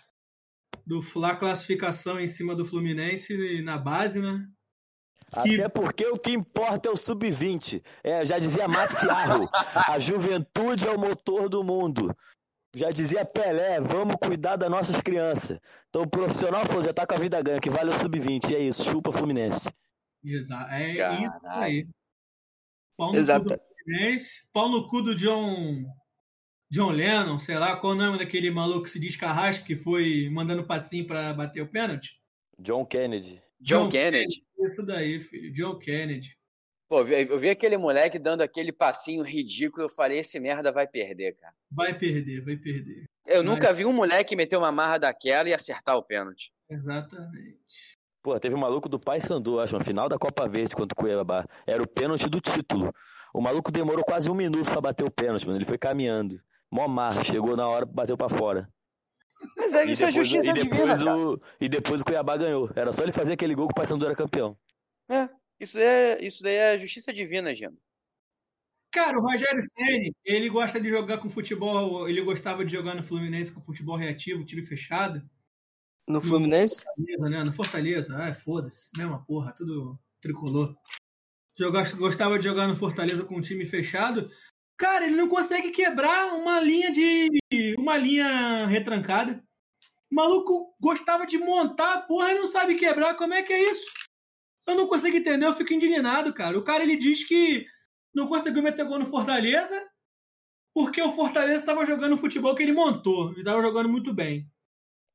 [0.87, 4.47] do Fla classificação em cima do Fluminense na base, né?
[5.43, 7.83] Que- Até porque o que importa é o sub-20.
[8.05, 12.17] É, já dizia Matsiarro, a juventude é o motor do mundo.
[12.77, 15.59] Já dizia Pelé, vamos cuidar das nossas crianças.
[15.89, 18.51] Então o profissional falou, já tá com a vida ganha, que vale o sub-20.
[18.51, 19.69] E é isso, chupa Fluminense.
[20.25, 21.27] Exa é Caralho.
[21.27, 21.89] isso aí.
[23.15, 23.57] Exato.
[23.87, 25.85] Fluminense, pau no cu do John,
[26.69, 30.29] John Lennon, sei lá, qual o nome daquele maluco que se diz carrasco que foi
[30.33, 32.21] mandando passinho pra bater o pênalti?
[32.59, 33.41] John Kennedy.
[33.61, 34.45] John John Kennedy.
[34.59, 35.53] Isso daí, filho.
[35.55, 36.37] John Kennedy.
[36.89, 39.85] Pô, eu vi, aquele moleque dando aquele passinho ridículo.
[39.85, 41.55] Eu falei, esse merda vai perder, cara.
[41.71, 43.05] Vai perder, vai perder.
[43.27, 43.55] Eu Vai.
[43.55, 46.53] nunca vi um moleque meter uma marra daquela e acertar o pênalti.
[46.69, 47.97] Exatamente.
[48.23, 51.45] Pô, teve um maluco do Paysandu, acho, no final da Copa Verde contra o Cuiabá.
[51.65, 52.93] Era o pênalti do título.
[53.37, 55.59] O maluco demorou quase um minuto pra bater o pênalti, mano.
[55.59, 56.41] Ele foi caminhando.
[56.71, 58.67] Mó marra, chegou na hora, bateu pra fora.
[59.59, 61.19] Mas é, E isso é depois, justiça e divina, depois cara.
[61.19, 62.71] o E depois o Cuiabá ganhou.
[62.75, 64.57] Era só ele fazer aquele gol que o Paysandu era campeão.
[65.11, 65.29] É,
[65.61, 67.77] isso, é, isso daí é justiça divina, Gino.
[68.91, 73.05] Cara, o Rogério Ceni, ele gosta de jogar com futebol, ele gostava de jogar no
[73.05, 75.23] Fluminense com futebol reativo, time fechado.
[76.09, 76.83] No Fluminense?
[76.83, 77.45] Fortaleza, né?
[77.45, 80.75] No Fortaleza, ah, foda-se, mesma porra, tudo tricolor.
[81.99, 84.31] Gostava de jogar no Fortaleza com um time fechado.
[84.79, 87.29] Cara, ele não consegue quebrar uma linha de.
[87.79, 89.43] uma linha retrancada.
[90.11, 93.15] O maluco gostava de montar porra e não sabe quebrar.
[93.15, 93.87] Como é que é isso?
[94.67, 96.59] Eu não consigo entender, eu fico indignado, cara.
[96.59, 97.65] O cara ele diz que
[98.15, 99.81] não conseguiu meter gol no Fortaleza
[100.75, 103.31] porque o Fortaleza estava jogando o futebol que ele montou.
[103.31, 104.47] Ele estava jogando muito bem.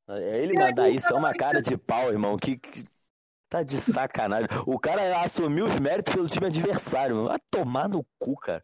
[0.09, 2.35] É ele mandar isso é uma cara de pau, irmão.
[2.35, 2.85] Que, que-
[3.51, 4.47] tá de sacanagem.
[4.65, 7.27] O cara assumiu os méritos pelo time adversário, mano.
[7.27, 8.63] Vai tomar no cu, cara.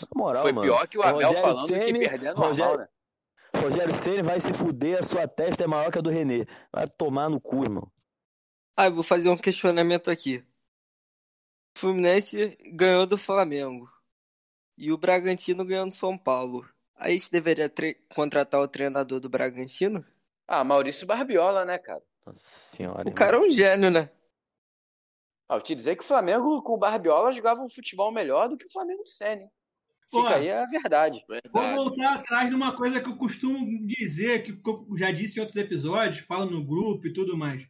[0.00, 0.66] Na moral, Foi mano.
[0.66, 2.88] pior que o Abel Rogério falando Ceni- que perder é normal, Rogério- né?
[3.56, 6.46] Rogério Ceni vai se fuder, a sua testa é maior que a do Renê.
[6.72, 7.90] Vai tomar no cu, irmão.
[8.76, 10.42] Ah, eu vou fazer um questionamento aqui.
[11.76, 13.90] O Fluminense ganhou do Flamengo.
[14.78, 16.66] E o Bragantino ganhou do São Paulo.
[16.96, 17.70] Aí a gente deveria
[18.14, 20.04] contratar o treinador do Bragantino?
[20.48, 22.02] Ah, Maurício Barbiola, né, cara?
[22.26, 23.08] Nossa senhora.
[23.08, 24.10] O cara é um gênio, né?
[25.48, 28.56] Ah, eu te dizer que o Flamengo com o Barbiola jogava um futebol melhor do
[28.56, 29.50] que o Flamengo do Senna.
[30.10, 31.24] Fica Ó, aí a verdade.
[31.26, 31.74] Vou Verdade.
[31.76, 35.60] voltar atrás de uma coisa que eu costumo dizer, que eu já disse em outros
[35.62, 37.66] episódios, falo no grupo e tudo mais.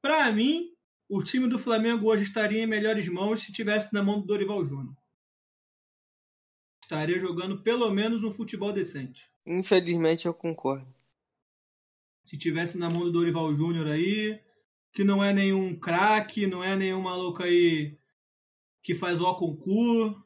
[0.00, 0.72] Pra mim,
[1.08, 4.64] o time do Flamengo hoje estaria em melhores mãos se tivesse na mão do Dorival
[4.64, 4.94] Júnior.
[6.84, 9.28] Estaria jogando pelo menos um futebol decente.
[9.44, 10.99] Infelizmente eu concordo.
[12.24, 14.40] Se tivesse na mão do Dorival Júnior aí,
[14.92, 17.96] que não é nenhum craque, não é nenhum maluco aí
[18.82, 20.22] que faz o concurso.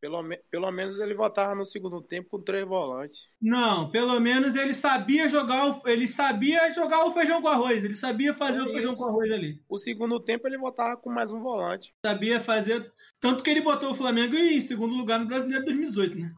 [0.00, 3.30] Pelo, me- pelo menos ele voltava no segundo tempo com três volantes.
[3.40, 7.94] Não, pelo menos ele sabia jogar o, ele sabia jogar o feijão com arroz, ele
[7.94, 9.62] sabia fazer É o feijão com arroz ali.
[9.68, 11.94] O segundo tempo ele voltava com mais um volante.
[12.04, 16.34] Sabia fazer, tanto que ele botou o Flamengo em segundo lugar no Brasileiro 2018, né?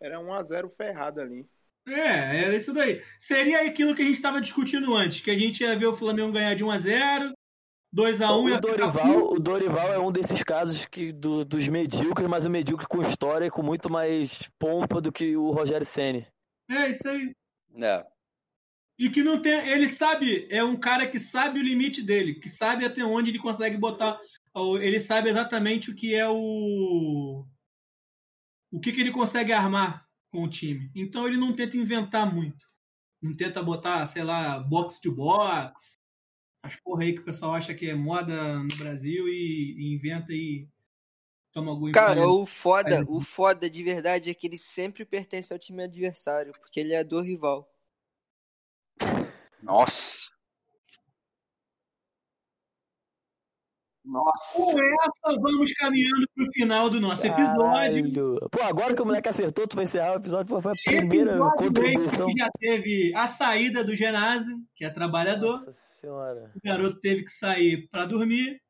[0.00, 1.48] Era 1 a 0 ferrado ali.
[1.86, 3.02] É, era isso daí.
[3.18, 6.32] Seria aquilo que a gente estava discutindo antes, que a gente ia ver o Flamengo
[6.32, 7.32] ganhar de 1 a 0,
[7.92, 11.44] 2 a 1 o, ia ficar Dorival, o Dorival é um desses casos que, do-
[11.44, 15.50] dos medíocres, mas o medíocre com história e com muito mais pompa do que o
[15.50, 16.26] Rogério Ceni.
[16.70, 17.32] É isso aí.
[17.80, 18.06] É.
[18.98, 19.52] E que não tem.
[19.68, 23.38] Ele sabe, é um cara que sabe o limite dele, que sabe até onde ele
[23.38, 24.18] consegue botar.
[24.80, 27.44] Ele sabe exatamente o que é o.
[28.72, 30.03] O que, que ele consegue armar
[30.34, 30.90] com o time.
[30.96, 32.66] Então ele não tenta inventar muito.
[33.22, 35.96] Não tenta botar, sei lá, box to box.
[36.60, 40.32] As porra aí que o pessoal acha que é moda no Brasil e, e inventa
[40.32, 40.68] e
[41.52, 43.04] toma algum Cara, o foda, Aí.
[43.06, 47.04] o foda de verdade é que ele sempre pertence ao time adversário, porque ele é
[47.04, 47.70] do rival.
[49.62, 50.33] Nossa.
[54.04, 54.54] Nossa.
[54.56, 57.56] Com essa, vamos caminhando pro final do nosso episódio.
[57.62, 58.48] Caralho.
[58.50, 60.46] Pô, agora que o moleque acertou, tu vai encerrar o episódio.
[60.54, 62.28] Pô, foi a primeira episódio contribuição.
[62.36, 65.52] já teve a saída do ginásio, que é trabalhador.
[65.58, 66.52] Nossa senhora.
[66.54, 68.60] O garoto teve que sair para dormir.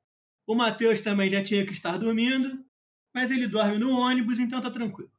[0.46, 2.64] O Matheus também já tinha que estar dormindo,
[3.14, 5.10] mas ele dorme no ônibus, então tá tranquilo.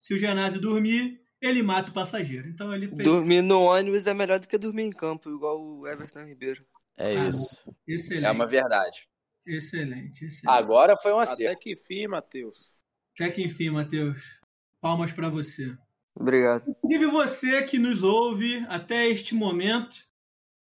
[0.00, 2.48] Se o ginásio dormir, ele mata o passageiro.
[2.48, 5.86] Então ele fez Dormir no ônibus é melhor do que dormir em campo, igual o
[5.86, 6.64] Everton Ribeiro.
[6.96, 7.70] É Ah, isso.
[7.86, 9.06] excelente, É uma verdade.
[9.46, 10.48] Excelente, excelente.
[10.48, 11.60] Agora foi um Até acerto.
[11.60, 12.74] que fim, Matheus.
[13.14, 14.40] Até que enfim, Matheus.
[14.80, 15.76] Palmas para você.
[16.14, 16.64] Obrigado.
[16.66, 19.96] Inclusive você que nos ouve até este momento,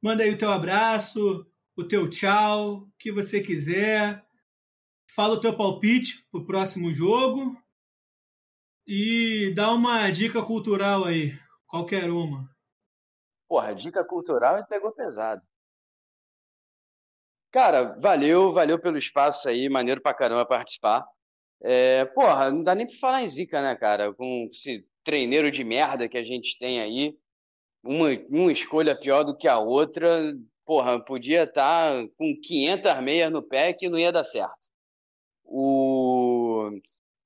[0.04, 4.22] Manda aí o teu abraço, o teu tchau, o que você quiser.
[5.16, 7.58] Fala o teu palpite pro próximo jogo.
[8.86, 12.54] E dá uma dica cultural aí, qualquer uma.
[13.47, 15.41] Porra, dica cultural e pegou pesado.
[17.49, 21.08] Cara, valeu, valeu pelo espaço aí, maneiro pra caramba participar.
[21.62, 24.14] É, porra, não dá nem pra falar em zica, né, cara?
[24.14, 27.18] Com esse treineiro de merda que a gente tem aí,
[27.84, 30.34] uma, uma escolha pior do que a outra,
[30.66, 34.70] porra, podia estar com 500 meias no pé que não ia dar certo.
[35.44, 36.72] O...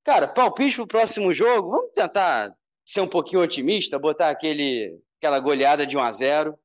[0.03, 2.55] Cara, palpite pro próximo jogo, vamos tentar
[2.85, 6.59] ser um pouquinho otimista, botar aquele, aquela goleada de 1 a 0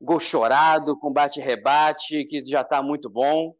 [0.00, 3.54] Gol chorado, combate-rebate, que já tá muito bom.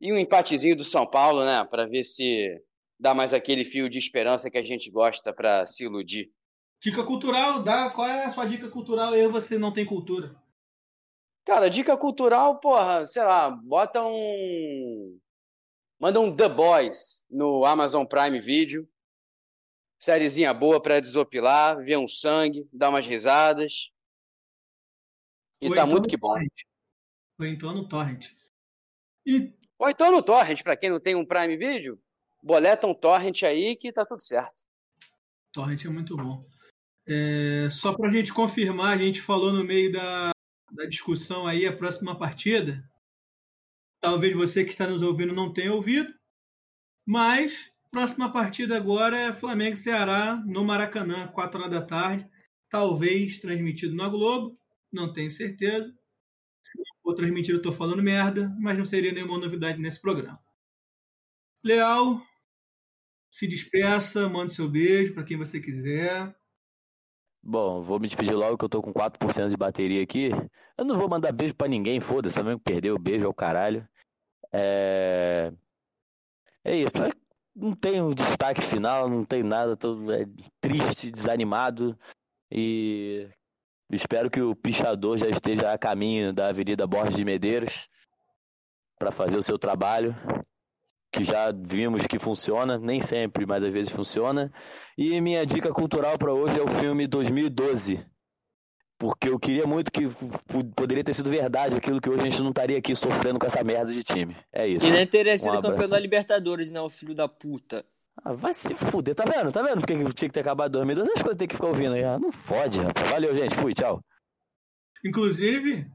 [0.00, 2.60] E um empatezinho do São Paulo, né, para ver se
[2.98, 6.32] dá mais aquele fio de esperança que a gente gosta para se iludir.
[6.80, 10.40] Dica cultural, dá, qual é a sua dica cultural aí você não tem cultura?
[11.44, 15.18] Cara, dica cultural, porra, sei lá, bota um.
[15.98, 18.88] Manda um The Boys no Amazon Prime Video.
[20.00, 23.90] Sériezinha boa pra desopilar, ver um sangue, dar umas risadas.
[25.60, 26.28] E Ou tá então muito que bom.
[26.28, 26.52] Torrent.
[27.40, 28.26] Ou então no Torrent.
[29.26, 32.00] E Ou então no Torrent, pra quem não tem um Prime Video,
[32.40, 34.64] boleta um Torrent aí que tá tudo certo.
[35.50, 36.46] Torrent é muito bom.
[37.10, 40.30] É, só pra gente confirmar, a gente falou no meio da,
[40.70, 42.86] da discussão aí, a próxima partida.
[43.98, 46.12] Talvez você que está nos ouvindo não tenha ouvido,
[47.06, 52.28] mas próxima partida agora é Flamengo e Ceará no Maracanã, 4 horas da tarde.
[52.68, 54.58] Talvez transmitido na Globo,
[54.92, 55.86] não tenho certeza.
[56.62, 60.38] Se não for transmitido, eu tô falando merda, mas não seria nenhuma novidade nesse programa.
[61.64, 62.22] Leal,
[63.30, 66.36] se despeça, mande seu beijo para quem você quiser.
[67.50, 70.28] Bom, vou me despedir logo que eu tô com 4% de bateria aqui.
[70.76, 73.88] Eu não vou mandar beijo pra ninguém, foda-se, também perdeu, beijo ao caralho.
[74.52, 75.50] É.
[76.62, 76.92] É isso,
[77.56, 80.26] não tem um destaque final, não tem nada, tô é,
[80.60, 81.98] triste, desanimado
[82.52, 83.26] e
[83.90, 87.88] espero que o pichador já esteja a caminho da Avenida Borges de Medeiros
[88.98, 90.14] para fazer o seu trabalho,
[91.12, 94.52] que já vimos que funciona, nem sempre, mas às vezes funciona.
[94.96, 98.04] E minha dica cultural para hoje é o filme 2012.
[98.98, 100.08] Porque eu queria muito que
[100.74, 103.62] poderia ter sido verdade aquilo que hoje a gente não estaria aqui sofrendo com essa
[103.62, 104.36] merda de time.
[104.52, 104.84] É isso.
[104.84, 105.90] E nem teria Um sido campeão abraço.
[105.90, 107.84] da Libertadores, né, o filho da puta.
[108.24, 109.52] Ah, vai se fuder, tá vendo?
[109.52, 111.12] Tá vendo porque que tinha que ter acabado 2012?
[111.14, 112.02] As coisas tem que ficar ouvindo aí.
[112.02, 113.08] Ah, não fode, rapaz.
[113.08, 113.54] Valeu, gente.
[113.54, 114.00] Fui, tchau.
[115.04, 115.86] Inclusive,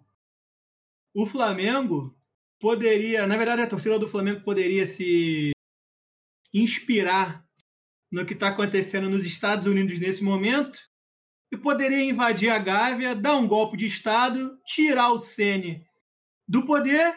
[1.13, 2.15] o Flamengo
[2.63, 5.51] poderia, na verdade, a torcida do Flamengo poderia se
[6.53, 7.45] inspirar
[8.09, 10.79] no que está acontecendo nos Estados Unidos nesse momento
[11.51, 15.85] e poderia invadir a Gávea, dar um golpe de Estado, tirar o Ceni
[16.47, 17.13] do poder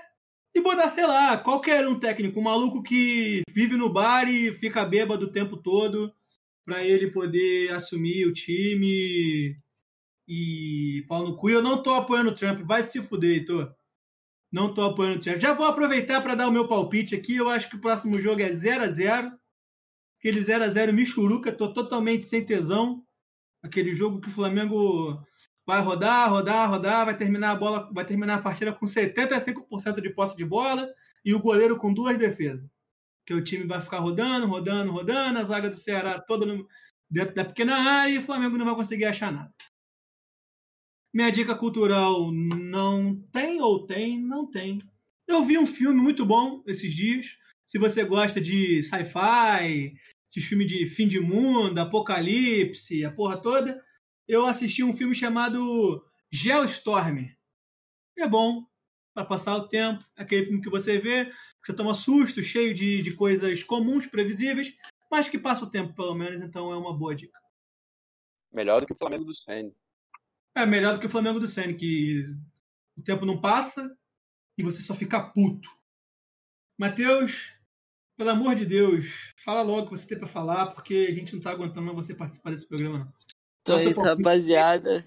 [0.52, 4.84] e botar, sei lá, qualquer um técnico, um maluco que vive no bar e fica
[4.84, 6.12] bêbado o tempo todo
[6.64, 9.56] para ele poder assumir o time
[10.26, 11.48] e pau no cu.
[11.48, 12.62] Eu não tô apoiando o Trump.
[12.66, 13.72] Vai se fuder, Heitor.
[14.52, 15.38] Não tô apoiando o Trump.
[15.40, 17.36] Já vou aproveitar para dar o meu palpite aqui.
[17.36, 19.32] Eu acho que o próximo jogo é 0 a 0
[20.18, 21.52] Aquele 0 a 0 Michuruca.
[21.52, 23.04] Tô totalmente sem tesão.
[23.62, 25.20] Aquele jogo que o Flamengo
[25.66, 30.10] vai rodar, rodar, rodar, vai terminar a bola, vai terminar a partida com 75% de
[30.10, 30.88] posse de bola
[31.24, 32.70] e o goleiro com duas defesas.
[33.26, 36.66] Que o time vai ficar rodando, rodando, rodando, a zaga do Ceará toda no-
[37.10, 39.52] dentro da pequena área e o Flamengo não vai conseguir achar nada.
[41.16, 44.20] Minha dica cultural não tem ou tem?
[44.20, 44.82] Não tem.
[45.26, 47.38] Eu vi um filme muito bom esses dias.
[47.64, 49.94] Se você gosta de sci-fi,
[50.28, 53.82] esse filme de fim de mundo, apocalipse, a porra toda,
[54.28, 57.30] eu assisti um filme chamado Geostorm.
[58.18, 58.66] É bom
[59.14, 60.04] para passar o tempo.
[60.16, 64.74] Aquele filme que você vê, que você toma susto, cheio de, de coisas comuns, previsíveis,
[65.10, 67.40] mas que passa o tempo, pelo menos, então é uma boa dica.
[68.52, 69.72] Melhor do que o Flamengo do Senna.
[70.56, 72.34] É melhor do que o Flamengo do Senna, que
[72.96, 73.94] o tempo não passa
[74.56, 75.68] e você só fica puto.
[76.78, 77.52] Matheus,
[78.16, 81.34] pelo amor de Deus, fala logo o que você tem pra falar, porque a gente
[81.34, 83.12] não tá aguentando mais você participar desse programa, não.
[83.60, 84.24] Então é isso, palpite?
[84.24, 85.06] rapaziada.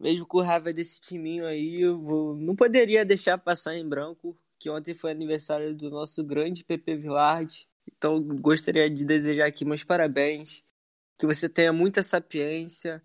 [0.00, 2.34] Mesmo com raiva desse timinho aí, eu vou...
[2.34, 7.68] não poderia deixar passar em branco que ontem foi aniversário do nosso grande Pepe Villard.
[7.94, 10.64] Então gostaria de desejar aqui meus parabéns.
[11.18, 13.02] Que você tenha muita sapiência,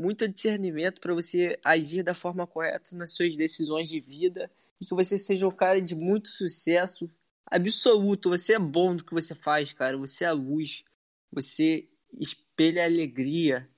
[0.00, 4.94] muito discernimento para você agir da forma correta nas suas decisões de vida e que
[4.94, 7.10] você seja um cara de muito sucesso
[7.44, 8.30] absoluto.
[8.30, 9.98] Você é bom no que você faz, cara.
[9.98, 10.84] Você é a luz.
[11.30, 11.86] Você
[12.18, 13.68] espelha alegria.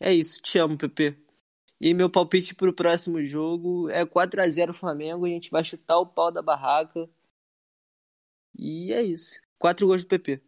[0.00, 1.16] É isso, te amo, Pepe.
[1.78, 5.26] E meu palpite pro próximo jogo é 4 a 0 Flamengo.
[5.26, 7.06] A gente vai chutar o pau da barraca.
[8.58, 9.40] E é isso.
[9.58, 10.40] Quatro gols do PP.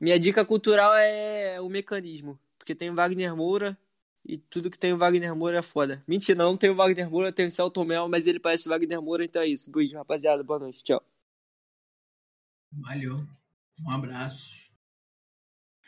[0.00, 2.38] Minha dica cultural é o mecanismo.
[2.66, 3.78] Porque tem o Wagner Moura
[4.24, 6.02] e tudo que tem o Wagner Moura é foda.
[6.04, 9.00] Mentira, não tem o Wagner Moura, tem o Celton Mel, mas ele parece o Wagner
[9.00, 9.70] Moura, então é isso.
[9.70, 10.42] Beijo, rapaziada.
[10.42, 10.82] Boa noite.
[10.82, 11.00] Tchau.
[12.72, 13.24] Valeu.
[13.78, 14.68] Um abraço.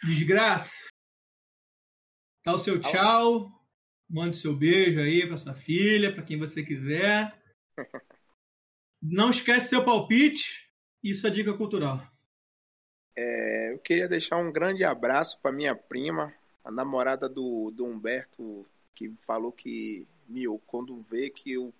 [0.04, 0.86] Desgraça.
[2.44, 3.50] Dá o seu tchau.
[4.08, 7.36] Mande seu beijo aí pra sua filha, pra quem você quiser.
[9.02, 10.70] Não esquece seu palpite
[11.02, 12.00] e sua dica cultural.
[13.16, 16.32] É, eu queria deixar um grande abraço para minha prima,
[16.68, 21.72] a namorada do, do Humberto, que falou que me, quando vê que eu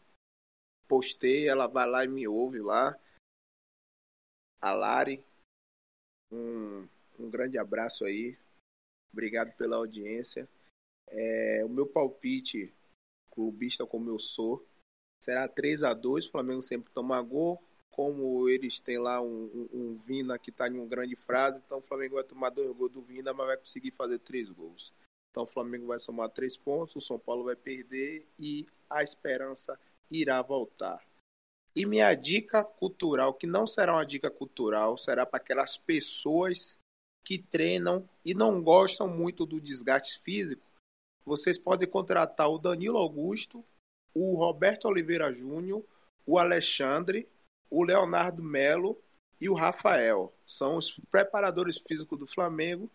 [0.89, 2.99] postei, ela vai lá e me ouve lá.
[4.62, 5.22] A Lari,
[6.32, 8.34] um, um grande abraço aí.
[9.12, 10.49] Obrigado pela audiência.
[11.09, 12.72] É, o meu palpite,
[13.30, 14.66] clubista como eu sou,
[15.22, 17.62] será 3 a 2 O Flamengo sempre toma gol.
[17.99, 21.79] Como eles têm lá um, um, um Vina que está em uma grande frase, então
[21.79, 24.93] o Flamengo vai tomar dois gols do Vina, mas vai conseguir fazer três gols.
[25.33, 29.77] Então o Flamengo vai somar três pontos, o São Paulo vai perder e a esperança
[30.09, 31.05] irá voltar.
[31.75, 36.79] E minha dica cultural, que não será uma dica cultural, será para aquelas pessoas
[37.25, 40.63] que treinam e não gostam muito do desgaste físico.
[41.25, 43.65] Vocês podem contratar o Danilo Augusto,
[44.15, 45.85] o Roberto Oliveira Júnior,
[46.25, 47.29] o Alexandre,
[47.71, 49.01] o Leonardo Melo
[49.41, 50.33] e o Rafael.
[50.47, 52.91] São os preparadores físicos do Flamengo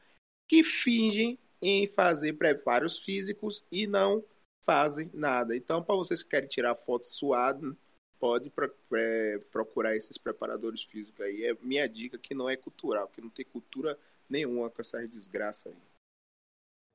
[0.47, 4.23] que fingem em fazer preparos físicos e não
[4.61, 5.55] fazem nada.
[5.55, 7.77] Então, para vocês que querem tirar foto suado,
[8.19, 8.51] pode
[8.93, 11.45] é, procurar esses preparadores físicos aí.
[11.45, 13.97] É minha dica que não é cultural, que não tem cultura
[14.29, 15.75] nenhuma com essa desgraça aí.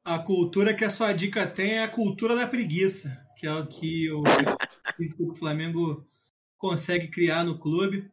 [0.05, 3.67] A cultura que a sua dica tem é a cultura da preguiça, que é o
[3.67, 4.23] que o
[4.97, 6.07] físico do Flamengo
[6.59, 8.11] consegue criar no clube.